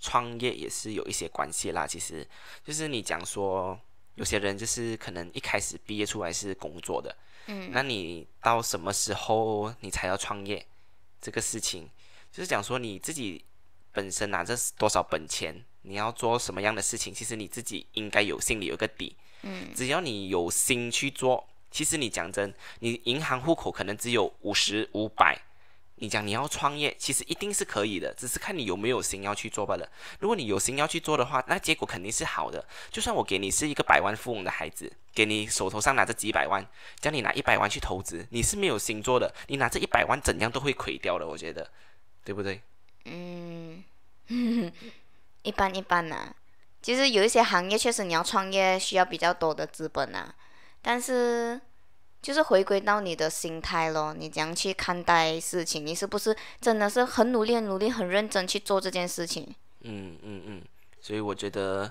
[0.00, 1.86] 创业也是有一些关系啦。
[1.86, 2.26] 其实，
[2.64, 3.78] 就是你讲说，
[4.14, 7.14] 有些人就是可能一开始毕业出来是工作的，
[7.46, 10.66] 嗯，那你到什么时候你才要创业？
[11.20, 11.88] 这个事情
[12.32, 13.44] 就是讲说你自己
[13.92, 19.16] 本身拿着多少本钱，你要做什么样的事情，其实你自己应该有心里有个底。
[19.42, 25.40] 嗯，只要你有心去做，其实你讲真，你银行户口可能只有五十五百。
[26.00, 29.86] 你讲你要创业，其实一定是可以的，只是看你有没有心要去做罢了。
[30.18, 32.66] 如果你有心要去做的话，那结果肯定是好的。
[32.90, 36.66] 就算我给你是一个百万富翁的孩子，给你手头上拿着几百万，
[37.00, 41.28] 叫你拿一百万去投资，你是没有心做的，你拿这一百万怎样都会亏掉的。
[41.28, 41.70] 我觉得，
[42.24, 42.62] 对不对？
[43.04, 43.84] 嗯，
[45.42, 46.34] 一般一般呐。
[46.80, 50.32] 其实有一些行业确实你要创业需要比较多的资本呐，
[50.80, 51.60] 但是。
[52.22, 55.84] 就是回归到你的心态咯，你怎样去看待事情？
[55.84, 59.54] 你是不是真的是很努力、很努力、很认真去做这件事情？
[59.82, 60.62] 嗯嗯嗯。
[61.00, 61.90] 所以我觉得，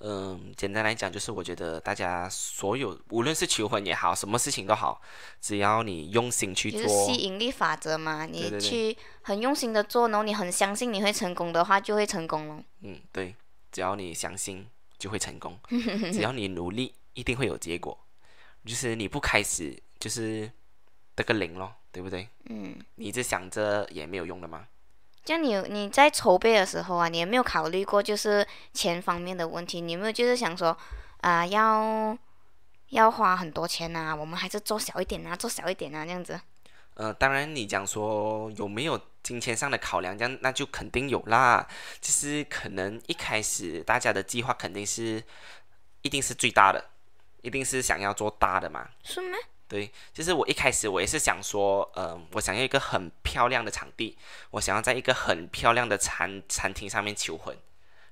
[0.00, 5.00] 嗯，简单来讲，就是我觉得大家所有，无论是求婚也好，什么事情都好，
[5.40, 12.62] 只要你用心去做，吸引力法则嘛，你去很用心的做，然后你很相信你会成功的话，就会成功了。
[12.82, 13.34] 嗯，对，
[13.72, 14.66] 只要你相信
[14.98, 15.58] 就会成功，
[16.12, 17.98] 只要你努力，一定会有结果。
[18.64, 20.50] 就是你不开始，就是
[21.14, 22.28] 得个零咯，对不对？
[22.48, 22.78] 嗯。
[22.96, 24.66] 你一直想着也没有用的嘛？
[25.24, 29.80] 就你你在筹备的时候啊，你有没有考虑过就是钱方面的问题？
[29.80, 30.76] 你有没有就是想说
[31.18, 32.16] 啊，要
[32.88, 34.14] 要花很多钱呐？
[34.14, 36.40] 我们还是做小一点啊，做小一点啊，这样子。
[36.94, 41.66] 呃，当然你讲说有没有金钱上的考量，这样那就肯定有啦。
[42.00, 45.22] 其实可能一开始大家的计划肯定是
[46.02, 46.89] 一定是最大的。
[47.42, 48.88] 一定是想要做大的嘛？
[49.02, 49.36] 是吗？
[49.68, 54.18] 对，就是我一开始我也是想说，嗯，我想要一个很漂亮的场地，
[54.50, 57.56] 我想要在一个很漂亮的餐餐厅上面求婚。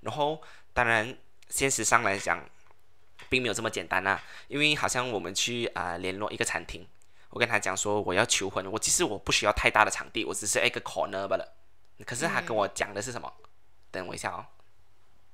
[0.03, 0.41] 然后，
[0.73, 1.19] 当然，
[1.49, 2.49] 现实上来讲，
[3.29, 4.23] 并没有这么简单啊。
[4.47, 6.87] 因为好像我们去啊联络一个餐厅，
[7.31, 11.57] 我跟他讲说我要求婚，我其实我不需要太大的场地，我只是一个 corner 罢了。
[12.07, 13.33] 可是他跟我讲的是什么？
[13.91, 14.47] 等我一下哦。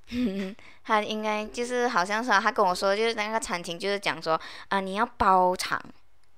[0.84, 5.80] 他应该就是好像是他跟我说，就是那个餐厅就是讲说啊，你要包场，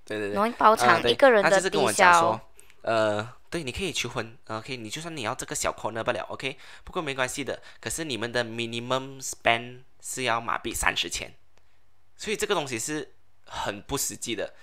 [0.05, 2.41] 对对对，容易包场一个人的低消，
[2.83, 11.35] 呃，对，你可以求婚，OK，你就算你要这个小 corner 不了，OK，不过没关系的，可是你们的 minimum spend 是要马币三十千，
[12.17, 13.15] 所以这个东西是
[13.45, 14.55] 很不实际的。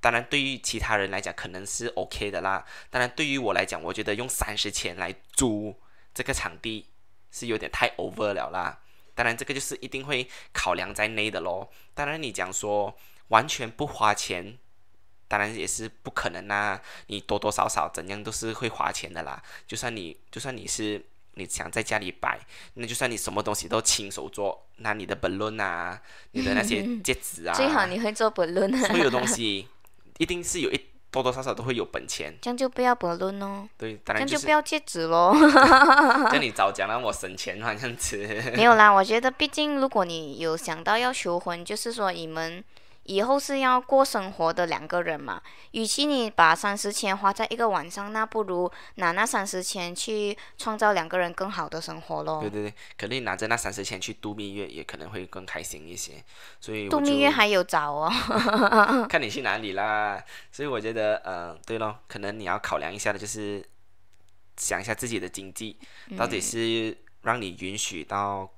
[0.00, 5.78] 当然，对于其他人来讲可能是 OK 的啦，当然对于我来讲，我觉得用三十钱来租
[6.14, 6.86] 这个场地。
[7.30, 8.80] 是有点太 over 了啦，
[9.14, 11.70] 当然这个就是一定会考量在内的咯。
[11.94, 12.96] 当然你讲说
[13.28, 14.58] 完全不花钱
[15.28, 19.40] 当然也是不可能啦，你多多少少怎样都是会花钱的啦。
[19.66, 21.04] 就算你就算你是
[21.34, 22.40] 你想在家里摆，
[22.74, 26.02] 那就算你什么东西都亲手做，那你的 balloon 啊，
[26.32, 29.68] 你的那些戒指啊，最好你会做 balloon， 所有东西
[30.18, 32.34] 一定是有一多多少少都会有本钱。
[32.40, 35.34] 这样就不要 balloon 哦，对，当然这样就不要戒指喽。
[36.30, 38.16] 这你早讲让我省钱嘛，这样子。
[38.54, 42.62] 没有啦，我觉得毕竟如果你有想到要求婚，就是说你们。
[43.04, 45.42] 以后是要过生活的两个人嘛，
[45.72, 52.40] 与其你把三十千花在一个晚上，那不如拿那三十千去创造两个人更好的生活咯。
[52.40, 56.22] 对对对，肯定拿着那三十千去度蜜月，也可能会更开心一些。
[56.60, 58.12] 所以度蜜月还有早哦，
[59.08, 60.22] 看你去哪里啦。
[60.52, 63.64] 所以我觉得，嗯，对咯，可能你要考量一下的，就是
[64.56, 65.76] 想一下自己的经济
[66.16, 68.48] 到底是让你允许到。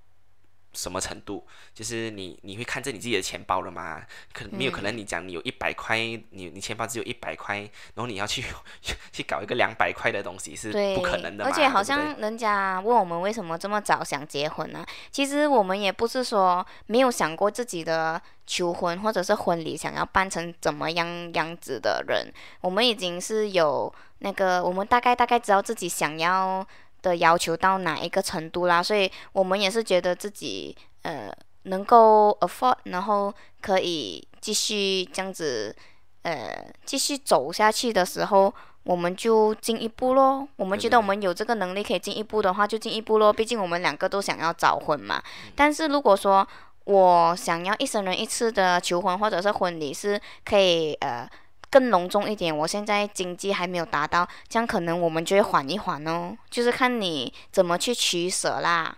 [0.74, 1.46] 什么程度？
[1.74, 4.02] 就是你你会看着你自己的钱包了吗？
[4.32, 8.44] 可没有可能，你讲你有一百块，你你钱包只有一百块，然后你要去
[9.12, 14.84] 去搞一个两百块的东西，是不可能的而且好像人家问我们为什么这么早想结婚呢？
[15.10, 26.66] 其实我们也不是说没有想过自己的求婚或者是婚礼想要办成怎么样样子的人，我们已经是有那个，我们大概大概知道自己想要。
[27.02, 28.82] 的要求到哪一个程度啦？
[28.82, 31.30] 所以我们也是觉得自己呃
[31.64, 35.74] 能够 afford，然后可以继续这样子
[36.22, 40.46] 呃继续走下去的时候，我们就进一步咯。
[40.56, 43.32] 我们觉得我们有这个能力可以进一步的话，就进一步咯。
[43.32, 45.22] 毕竟我们两个都想要早婚嘛。
[45.54, 46.46] 但是如果说
[46.84, 51.28] 我想要一生人一次的求婚或者是婚礼，是可以呃。
[51.72, 58.94] 更隆重一点，我现在经济还没有达到，这样可能我们就会缓一缓哦，就是看你怎么去取舍啦。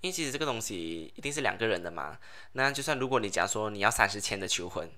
[0.00, 2.18] 因为其实这个东西一定是两个人的嘛，
[2.52, 4.90] 那就算如果你假如说你要三十千的求婚，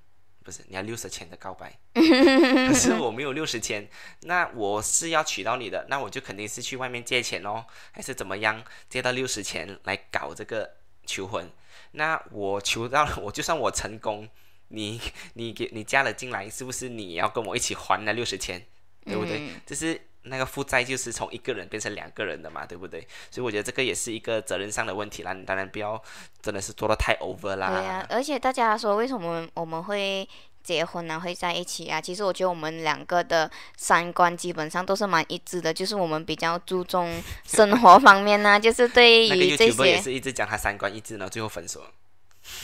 [0.42, 3.86] 不是你要六十千的告白， 可是我没有六十千，
[4.22, 11.46] 那我是要娶到你的，那我就肯定是去外面借钱哦，还是怎么样借到六十千来搞这个求婚？
[11.90, 14.26] 那我求到了，我就算我成功。
[14.68, 15.00] 你
[15.34, 18.62] 你给你加了进来，是不是你要跟我一起还那六十千，
[19.04, 19.48] 对不对？
[19.66, 23.00] 就是那个负债就是从一个人变成两个人的嘛，对不对？
[23.30, 25.32] 所以我觉得这个也是一个责任上的问题啦。
[25.32, 26.02] 你当然不要
[26.42, 27.70] 真的是做的太 over 啦。
[27.70, 30.28] 对呀，而且大家说为什么我们会
[30.62, 31.18] 结婚呢？
[31.18, 31.98] 会在一起啊？
[31.98, 39.86] 其实我觉得我们两个的三观基本上都是蛮一致的，就是我们比较注重生活方面呢，就是对于这些。
[39.86, 41.82] 也是一直讲他三观一致呢，最后分手。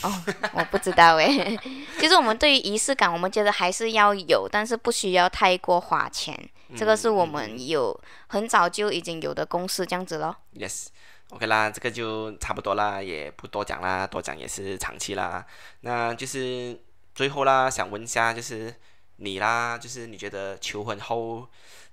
[0.01, 0.11] 哦，
[0.53, 1.57] 我不知道诶。
[1.99, 6.37] 其实我们对于仪式感，我们觉得还是要有，但是不需要太过花钱。
[6.75, 10.35] 这个是我们有很早就已经有的公式，这样子咯。
[10.55, 15.45] Yes，OK 啦，这个就差不多啦，也不多讲啦，多讲也是长期啦。
[15.81, 16.81] 那就是
[17.13, 18.73] 最后啦，想问一下，就是
[19.17, 21.47] 你啦，就是你觉得求婚后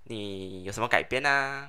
[0.05, 1.69] 你有什么改变呢？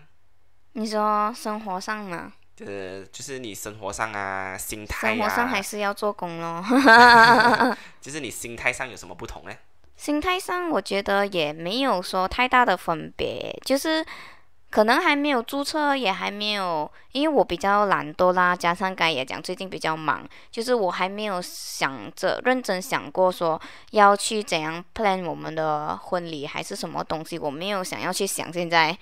[0.72, 2.34] 你说生活上吗？
[2.56, 6.64] 就是就是你生活上啊，心态啊，生活上还是要做工咯。
[8.00, 9.52] 就是你心态上有什么不同呢？
[9.96, 14.06] 心态上，我觉得也没有说太大的分别，就是
[14.70, 23.60] 可能还没有注册，也还没有，因为我比较懒惰啦，加上刚也讲最近比较忙，就是我还没有想着认真想过说
[23.92, 28.96] 要去怎样 plan 我们的婚礼还是什么东西，我没有想要去想现在。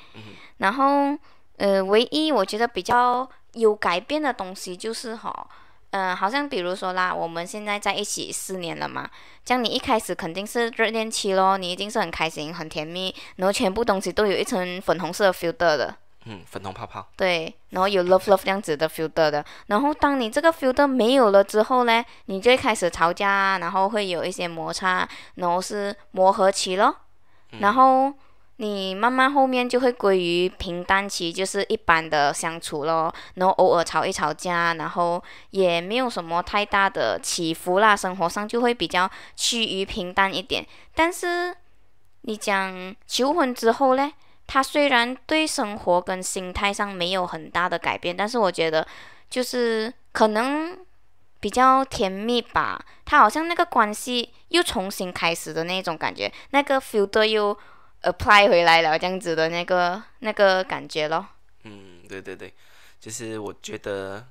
[0.57, 1.17] 然后
[1.57, 3.29] 呃，唯一我觉得比较。
[3.53, 5.47] 有改变的东西就是哈，
[5.91, 9.09] 嗯，好像比如说啦，我们现在在一起四年了嘛，
[9.43, 15.95] 这样你一开始肯定是热恋期咯，你一定是很开心、很甜蜜，然后全部东西都有一层粉红色的 filter 的，
[16.25, 26.95] 嗯，粉红泡泡，对，然后有 love love 这样子的 filter 的，然后当你这个 filter 没有了之后呢，你就会开始吵架，然后会有一些摩擦，然后是磨合期咯，
[27.59, 28.13] 然后。
[28.61, 40.63] 你慢慢后面就会归于平淡期，就是一般的相处咯，然后偶尔吵一吵架，然后也没有什么太大的起伏啦，生活上就会比较趋于平淡一点。
[40.93, 41.51] 但是
[42.21, 44.13] 你讲求婚之后嘞，
[44.45, 48.85] 他虽然对生活跟心态上没有很大的改变，但是我觉得
[49.27, 50.77] 就是可能
[51.39, 52.79] 比较甜蜜吧。
[53.05, 57.57] 他好像那个关系又重新开始的那种感觉，那个 feel 的又。
[58.03, 61.27] Apply 回来了这样子的那个那个感觉咯。
[61.63, 62.53] 嗯，对对对，
[62.99, 64.25] 就是我觉得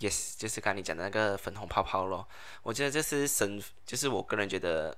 [0.00, 2.26] ，yes，就是刚你讲的那个粉红泡泡咯。
[2.62, 4.96] 我觉得就是神，就是我个人觉得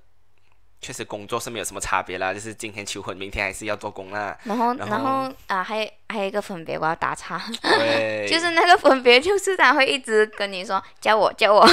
[0.79, 4.37] 确实工作是没有什么差别啦，就是今天求婚，明天还是要做工啦。
[4.43, 11.67] 然后，然然后啊，还有还有一个分别，我要打岔，对， 就是那个分别，就是他会一直跟你说叫我叫我，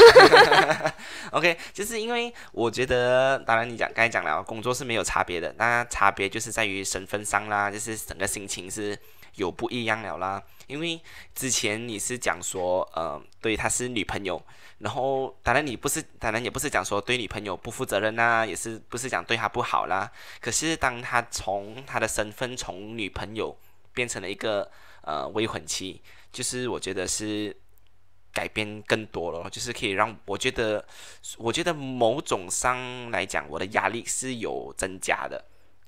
[1.32, 8.98] OK，就是因为我觉得，当然你讲刚才讲了，工作是没有差别的，那差别就是在于身份上啦，就是整个心情是
[9.36, 10.42] 有不一样了啦。
[10.66, 11.00] 因为
[11.34, 14.42] 之前你是讲说，呃，对，她是女朋友，
[14.78, 20.10] 然后当然你不是，当然也不是讲说对女朋友不负责任啦，也是不是讲对她不好啦。
[20.40, 23.56] 可是当她从她的身份从女朋友
[23.92, 24.70] 变成了一个
[25.02, 26.00] 呃未婚妻，
[26.32, 27.54] 就是我觉得是
[28.32, 30.82] 改变更多了，就是可以让我觉得，
[31.36, 35.44] 我觉得某种上来讲，我的压力是有增加的。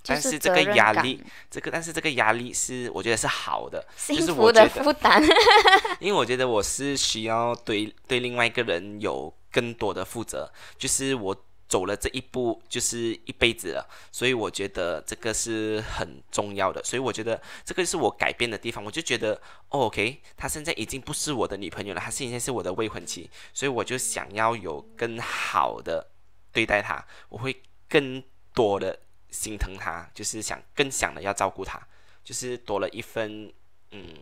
[0.06, 5.22] 但是这个压力，这个但是这个压力是我觉得是好的，幸就是福的负担。
[6.00, 11.36] 因为我觉得我是需要对对另外一个人有更多的负责，就是我
[11.68, 19.34] 走了这一步就是一辈子了，所以我觉得这个是很重要的，所以我觉得这个是我改变的地方，我就觉得、
[19.70, 26.06] 哦、OK，她现在已经不是我的女朋友了，她现在是我的未婚妻，所以我就想要有更好的
[26.52, 28.22] 对待她，我会更
[28.54, 28.96] 多的
[29.36, 31.80] 心疼他，就是想更想的要照顾他，
[32.24, 33.52] 就是多了一份
[33.90, 34.14] 嗯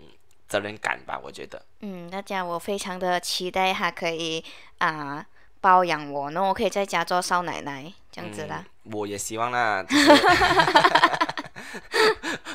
[0.49, 1.65] 责任感吧，我觉得。
[1.81, 4.45] 嗯，那这样我非常的期待他可以
[4.79, 5.25] 啊、
[5.61, 8.65] 包养我，然后我可以在家做少奶奶这样子啦。
[8.67, 9.83] 嗯我也希望啦。
[9.83, 10.11] 就是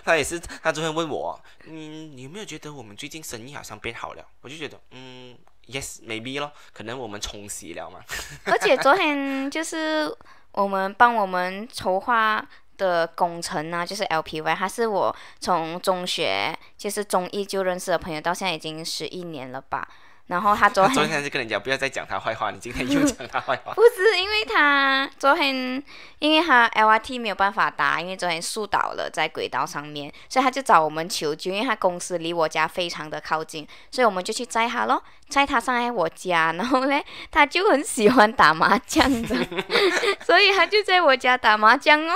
[0.06, 4.24] 他也是，他昨天问我，嗯，你有没有觉得我们最近生意好像变好了？
[4.42, 5.36] 我就觉得，嗯
[5.68, 8.00] ，yes maybe 咯，可能我们冲洗了嘛。
[8.46, 10.16] 而且昨天就是
[10.52, 12.46] 我们帮我们筹划
[12.78, 19.88] 的工程呢，就是 LPY，他是我从中学就是中一就认识的朋友，到现在已经十一年了吧。
[20.30, 23.74] 然后他昨他昨天天就跟人家不要再讲他坏话，你今天又 讲他坏话。
[23.74, 25.84] 不是因为他昨天，
[26.20, 39.36] 因为他 LRT 没有办法搭，因为昨天树倒了在轨道上面，所以他就找我们求救，因为他公司离我家非常的靠近，所以我们就去载他咯，载他上来我家，然后嘞，他就很喜欢打麻将的，
[40.24, 42.14] 所以他就在我家打麻将哦，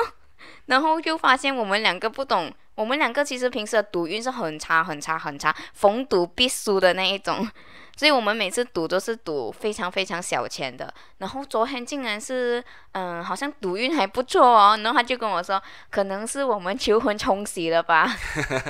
[0.67, 2.53] 然后就发现我们两个不懂。
[2.75, 7.47] 我们两个其实平时的赌运是很差、很差、很差，逢赌必输的那一种。
[7.95, 10.91] 所以我们每次赌都是赌非常非常小钱的。
[11.19, 12.63] 然后昨天竟然是，
[12.93, 14.77] 嗯，好像赌运还不错哦。
[14.83, 18.07] 然后他就跟我说，可能是我们求婚冲喜了吧。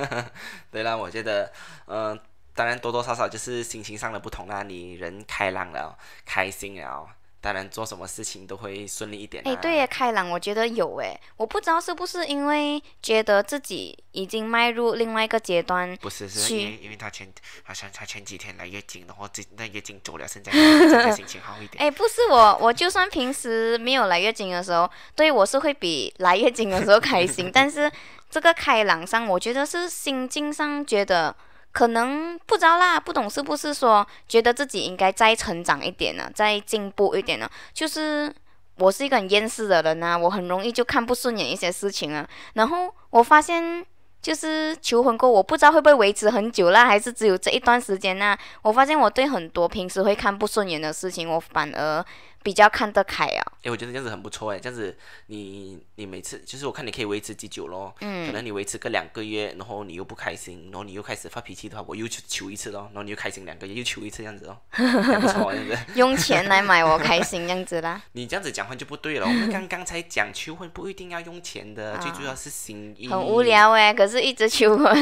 [0.70, 1.50] 对啦，我觉得，
[1.86, 2.18] 嗯、
[2.54, 4.62] 当然多多少少就是心情上的不同啦。
[4.62, 7.08] 你人开朗了，开心了，
[7.44, 9.52] 当然做什么事情都会顺利一点啦。
[9.52, 11.14] 哎，对呀，开朗，我觉得有哎。
[11.36, 17.30] 我不知道是不是因为觉得自己已经迈入另外一个阶段，不是，是是因为因为他前
[17.62, 21.84] 好像他前几天来月经，然后这那月经走了，现在现在心情好一点。
[21.84, 27.92] 哎，不是我，我就算平时没有来月经的时候，对我是会比来月经的时候开心， 但是
[28.30, 31.36] 这个开朗上，我觉得是心境上觉得
[31.74, 37.46] 可能不知道啦，不懂是不是说觉得自己应该再成长一点呢，再进步一点呢？
[37.74, 38.34] 就是
[38.78, 43.84] 我是一个很厌世的人啊，我很容易就看不顺眼一些事情啊，然后我发现。
[44.24, 52.02] 就是求婚过，我不知道会不会维持很久啦，还是只有这一段时间呢、我发现我对很多平时会看不顺眼的事情，我反而
[52.44, 53.42] 比较看得开啊。
[53.64, 54.96] 哎，我觉得这样子很不错哎，这样子
[55.28, 65.78] 你你每次就是我看你可以维持几久咯，嗯可能你维持个两个月，然后你又不开心，然后你又开始发脾气的话，我又去求一次咯，然后你又开心两个月，又求一次这样子哦， 还不错这样子。
[65.94, 68.02] 用钱来买我开心这样子啦。
[68.12, 73.08] 你这样子讲话就不对了，我们刚刚才讲求婚不一定要用钱的， 最主要是心意。
[73.08, 73.44] 很无。
[73.44, 74.94] 聊诶，可是一直求婚，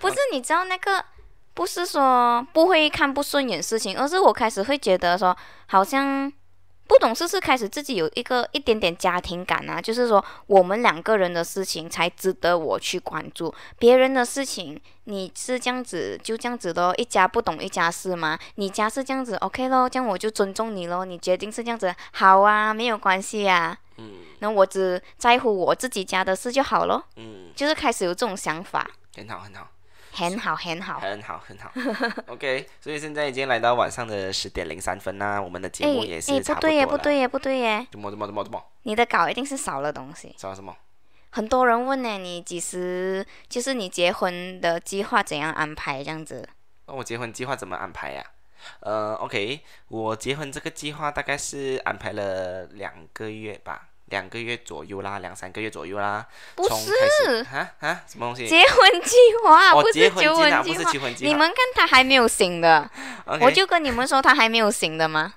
[0.00, 1.04] 不是你知道那个，
[1.56, 5.34] 不是说不会看不顺眼事情，而是我开始会觉得说，
[5.68, 6.30] 好像
[6.86, 27.02] 不懂事是开始自己有一个一点点家庭感啊，就是说我们两个人的事情才值得我去关注，别人的事情你是这样子就这样子咯，一家不懂一家事嘛，你家是这样子 OK 咯，这样我就尊重你咯，你决定是这样子好啊，没有关系啊，嗯那我只在乎我自己家的事就好咯。
[27.16, 28.86] 嗯，就是开始有这种想法，
[29.16, 29.66] 很好很好。
[30.16, 30.98] 很好很好。
[31.00, 31.72] 很好，很好。
[32.32, 38.64] OK，所以现在已经来到晚上的十点零三分啦，我们的节目也哎，是差多不对耶，不对耶，不对耶，怎么怎么怎么怎么？
[38.82, 40.34] 你的稿一定是少了东西。
[40.38, 40.74] 少了什么？
[41.30, 46.48] 很多人问呢，你几时就是你结婚的计划怎样安排这样子？
[46.86, 48.24] 那我结婚计划怎么安排呀、
[48.80, 56.26] 呃，OK，我结婚这个计划大概是安排了两个月吧，两个月左右啦，两三个月左右啦。
[56.54, 56.92] 不是
[57.24, 58.46] 始啊啊，什么东西？
[58.46, 60.90] 结婚计划，哦，不是求婚计划。
[61.00, 61.28] 婚计划。
[61.28, 62.88] 你们看他还没有醒的
[63.40, 65.34] 我就跟你们说他还没有醒的吗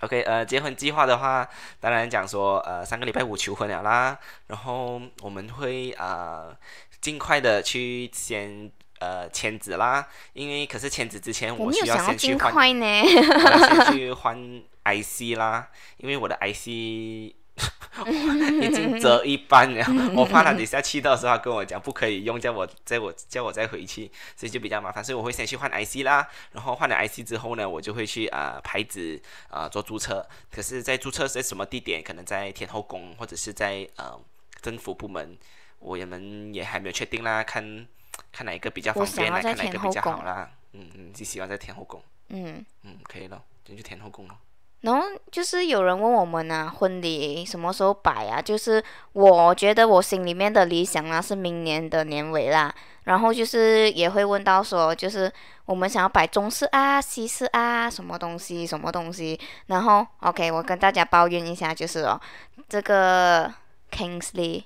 [0.00, 1.48] ？OK，呃，结婚计划的话，
[1.80, 4.16] 当然讲说，呃，上个礼拜五求婚了啦，
[4.46, 6.56] 然后我们会呃
[7.00, 8.70] 尽快的去先
[9.00, 14.36] 呃签字啦，因为可是签字之前我需要先去换，快呢， 我要先去换
[14.84, 17.34] IC 啦，因为我的 IC。
[18.62, 19.84] 已经折一半了，
[20.16, 34.18] 我怕他等下去到时候跟我讲不可以用，叫我在我叫我再回去，所以就比较麻烦，所以我会先去换 IC 啦，然后换了 IC 之后呢，我就会去啊牌子啊做注册，可是，在注册在什么地点，可能在天后宫或者是在呃
[34.60, 35.36] 政府部门，
[35.78, 37.86] 我们也还没有确定啦，看
[38.32, 42.64] 看哪一个比较方便啦，看哪一个比较好啦，嗯嗯，就喜欢在天后宫，嗯。
[42.82, 44.36] 嗯，可以了，就去天后宫了。
[44.82, 48.42] 然后就是有人问我们啊，婚礼什么时候摆啊？
[48.42, 52.72] 就是我觉得我心里面的理想啊是明年的年尾啦。
[53.04, 55.32] 然后就是也会问到说，就是
[55.64, 59.38] 我们想要摆中式啊、西式啊，什么东西、什么东西。
[59.66, 62.20] 然后 OK，我跟大家抱怨一下，就是哦，
[62.68, 63.52] 这个
[63.90, 64.64] Kingsley，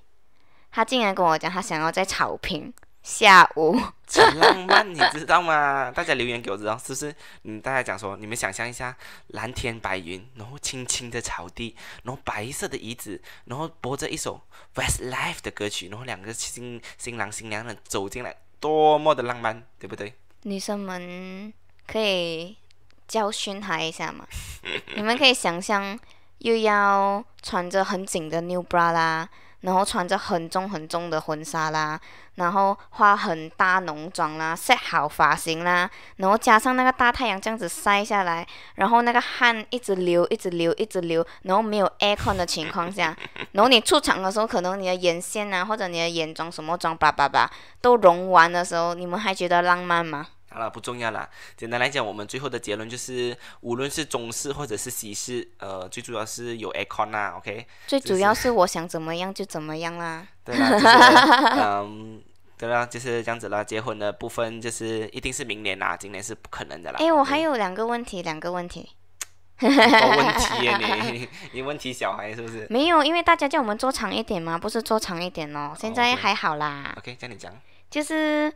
[0.70, 2.72] 他竟然跟我讲他想要在草坪。
[3.06, 5.92] 下午很浪漫，你知道吗？
[5.92, 7.14] 大家留言给我知道是不是？
[7.44, 8.96] 嗯，大家讲说，你们想象一下，
[9.28, 14.40] 蓝天白云，然后青青的草地，然后白色的椅子，然后播着一首
[14.74, 20.12] Westlife 的歌曲，然后两个新新郎新娘呢走进来，多么的浪漫，对不对？
[20.42, 21.52] 女生们
[21.86, 22.56] 可以
[23.06, 24.26] 教训他一下嘛？
[24.96, 25.96] 你们可以想象，
[26.38, 29.28] 又要穿着很紧的 New Bra 啦。
[29.66, 32.00] 然后穿着很重很重的婚纱啦，
[32.36, 38.46] 然后化很大浓妆啦，set 好发型啦，然后加上那个大太阳这样子晒下来，
[38.76, 43.16] 然后那个汗一直流，一直流，一直流，然后没有 aircon 的情况下，
[43.52, 47.50] 然后你出场的时候，可能你的眼线啊，或者你的眼妆什么妆，叭叭叭，
[47.80, 50.28] 都融完的时候，你们还觉得浪漫吗？
[50.56, 51.28] 好了，不重要啦。
[51.54, 57.66] 简单来讲，我们最后的结论就是，无论是中式或者是西式，呃，最主要是有 aircon 啦，OK。
[57.86, 60.26] 最主要是我想怎么样就怎么样啦。
[60.42, 62.22] 对啦，就是 嗯，
[62.56, 63.62] 对啦，就是这样子啦。
[63.62, 66.96] 结婚的部分就是一定是明年啦，今年是不可能的啦。
[67.00, 68.88] 哎，我还有两个问题，两个问题。
[69.60, 70.78] 问题耶
[71.12, 72.66] 你， 你问题小孩是不是？
[72.70, 75.74] 没有，因为大家叫我们做长一点嘛，不是做长一点哦。
[75.78, 76.94] 现在还好啦。
[76.96, 77.52] OK，叫你讲。
[77.90, 78.50] 就是。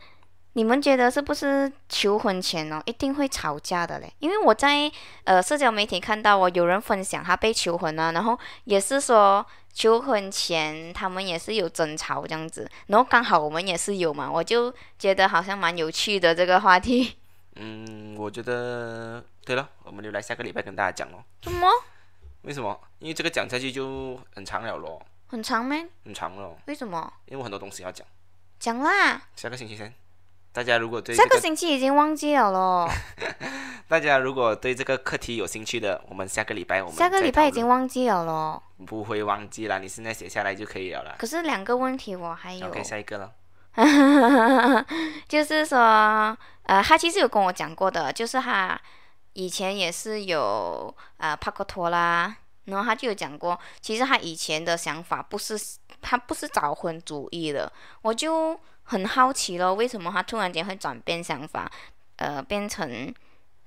[0.55, 4.13] 你们觉得是不是求婚前哦一定会吵架的嘞？
[4.19, 4.91] 因为我在
[5.25, 17.17] 呃社交媒体看到哦有人分享他被求婚了，然后也是说求婚前他们也是有争吵这样子，然后刚好我们也是有嘛，我就觉得好像蛮有趣的这个话题。
[17.57, 21.25] 嗯， 我觉得对了，我们留来下个礼拜跟大家讲咯。
[21.43, 21.69] 怎么？
[22.43, 22.81] 为什么？
[22.99, 25.01] 因为这个讲下去就很长了咯。
[25.29, 25.87] 很长咩？
[26.05, 26.59] 很长咯。
[26.67, 27.13] 为什么？
[27.27, 28.05] 因为我很多东西要讲。
[28.59, 29.23] 讲啦。
[29.37, 29.93] 下个星期三。
[30.53, 32.91] 大家如果对这个星期已经忘记了咯。
[33.87, 38.63] 大家如果对这个课题有兴趣的，我们下个礼拜我们下个礼拜已经忘记了咯。
[38.87, 41.15] 不会忘记了，你现在写下来就可以了啦。
[41.19, 42.67] 可是两个问题我还有。
[42.67, 43.33] OK，下一个了。
[45.29, 48.81] 就是说，呃，他其实有跟我讲过的，就是他
[49.35, 52.35] 以前也是有呃拍过托啦，
[52.65, 55.57] 然后他就有讲过，其实他以前的想法不是
[56.01, 57.73] 他不是早婚主义的，
[58.03, 58.59] 我就。
[58.91, 61.71] 很好奇咯，为什么他突然间会转变想法，
[62.17, 63.15] 呃，变成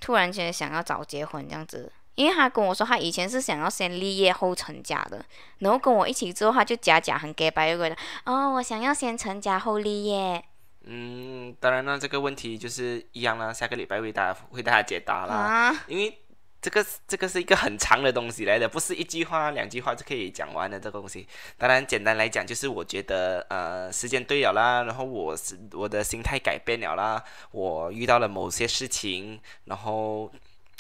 [0.01, 1.89] 突然间想要早结婚这样子？
[2.15, 5.23] 因为他跟我说，他以前是想要先立业后成家的，
[5.59, 7.95] 然后跟我一起之后，他就假假很 gay 白又的，
[8.25, 10.43] 哦，我想要先成家后立业。
[10.83, 16.19] 嗯，当然了，这个问题就是一样了，下个礼拜为大家为大家解答啦，因为。
[16.63, 21.27] 这个这个是一个很长的东西来的，不是一句话两句话就可以讲完的这个东西。
[21.57, 30.31] 当然，简单来讲就是我觉得，呃，时间对了啦，然后我是我的心态改变了啦，我遇到了某些事情，然后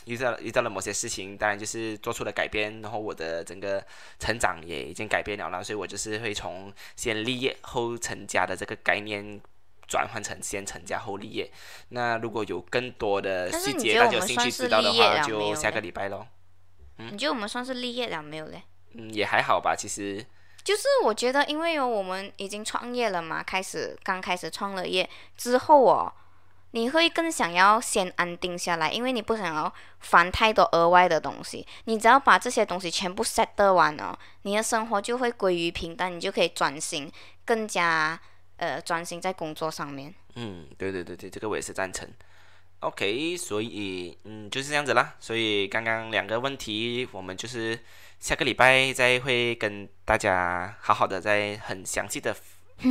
[0.05, 3.85] 遇到遇到了某些事情，当然就是做出了改变，然后我的整个
[4.19, 9.41] 成长也已经改变了啦，所以我就是会从先立业后成家的这个概念。
[9.87, 11.51] 转换成先成家后立业，
[11.89, 16.25] 那如果有更多的细节大家有兴趣知道的话，就下个礼拜喽。
[16.97, 18.63] 你觉得我们算是立业了没有嘞？
[18.93, 20.25] 嗯，也还好吧，其实。
[20.63, 26.13] 就是我觉得，因为有我们已经创业了嘛，开始刚开始创了业之后哦，
[26.71, 31.67] 你会更想要先安定下来，因为你不想要烦太多额外的东西。
[31.85, 37.11] 你只要把这些东西全部 set 完哦，你的生活就会归于平淡，你就可以转型
[37.43, 38.19] 更加。
[38.57, 40.13] 呃，专心在工作上面。
[40.35, 42.07] 嗯，对对对对，这个我也是赞成。
[42.79, 45.15] OK，所以嗯就是这样子啦。
[45.19, 47.79] 所以刚刚两个问题，我们就是
[48.19, 52.35] 下个礼拜再会跟大家好好的再很详细的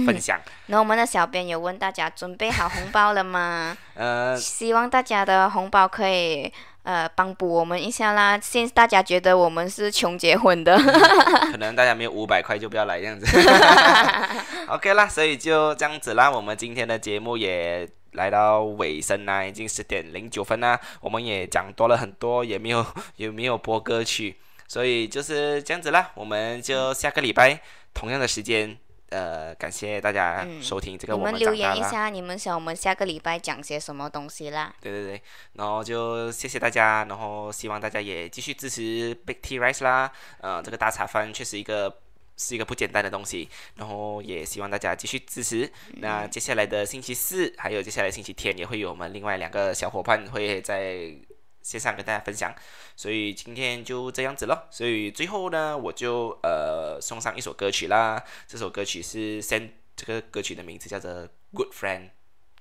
[0.06, 0.40] 分享。
[0.66, 3.76] 那我们的小编有问大家准备好红包了吗？
[3.94, 6.50] 呃，希望大家的红包可以
[6.82, 8.38] 呃帮补我们一下啦。
[8.40, 10.76] 现在大家觉得我们是穷结婚的，
[11.50, 13.26] 可能大家没有五百块就不要来这样子。
[14.68, 16.30] OK 啦，所以就这样子啦。
[16.30, 20.78] 我们今天的节目也来到尾声啦，已经十点零九分啦。
[21.00, 22.84] 我们也讲多了很多，也没有
[23.16, 24.36] 也没有播歌曲，
[24.66, 26.10] 所以就是这样子啦。
[26.14, 27.60] 我们就下个礼拜
[27.92, 28.76] 同样的时间，
[29.12, 34.74] 呃，感谢大家收听这个我们留言一下，你们想我们下个礼拜讲些什么东西啦？
[34.80, 35.22] 对对对，
[35.52, 40.10] 然后就谢谢大家，然后希望大家也继续支持 Big Tea Rice 啦。
[40.40, 41.98] 呃，这个大茶饭确实一个。
[42.34, 45.70] 是一个不简单的东西，然后也希望大家继续支持。
[45.98, 51.14] 那接下来的星期四，还有接下来星期天，也会有我们另外两个小伙伴会在
[51.62, 52.54] 线上跟大家分享。
[52.96, 54.68] 所以今天就这样子了。
[54.70, 58.22] 所以最后呢，我就呃送上一首歌曲啦。
[58.46, 61.10] 这首歌曲是 Send，这个歌曲的名字叫做
[61.54, 62.00] 《Good Friend》。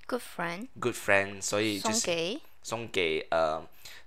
[0.07, 0.67] Good Friend。
[0.79, 1.41] Good Friend。
[1.41, 3.63] 所以送给送给呃。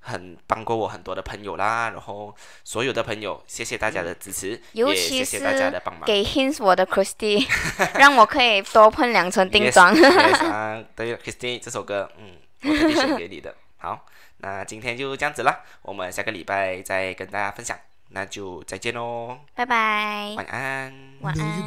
[0.07, 6.05] 很帮过我很多的朋友啦，然后所有的朋友，谢谢大家的支持，也谢谢大家的帮忙。
[6.05, 7.49] 给 hints 我的 Christy，
[7.99, 9.95] 让我可以多喷两层 定妆。
[9.95, 13.55] 对，Christy 这首歌，嗯，我特地选给你的。
[13.79, 14.05] 好，
[14.45, 17.79] 那今天就这样子啦，我们下个礼拜再跟大家分享，
[18.11, 20.93] 那就再见喽，拜拜，晚安，
[21.23, 21.63] 晚安。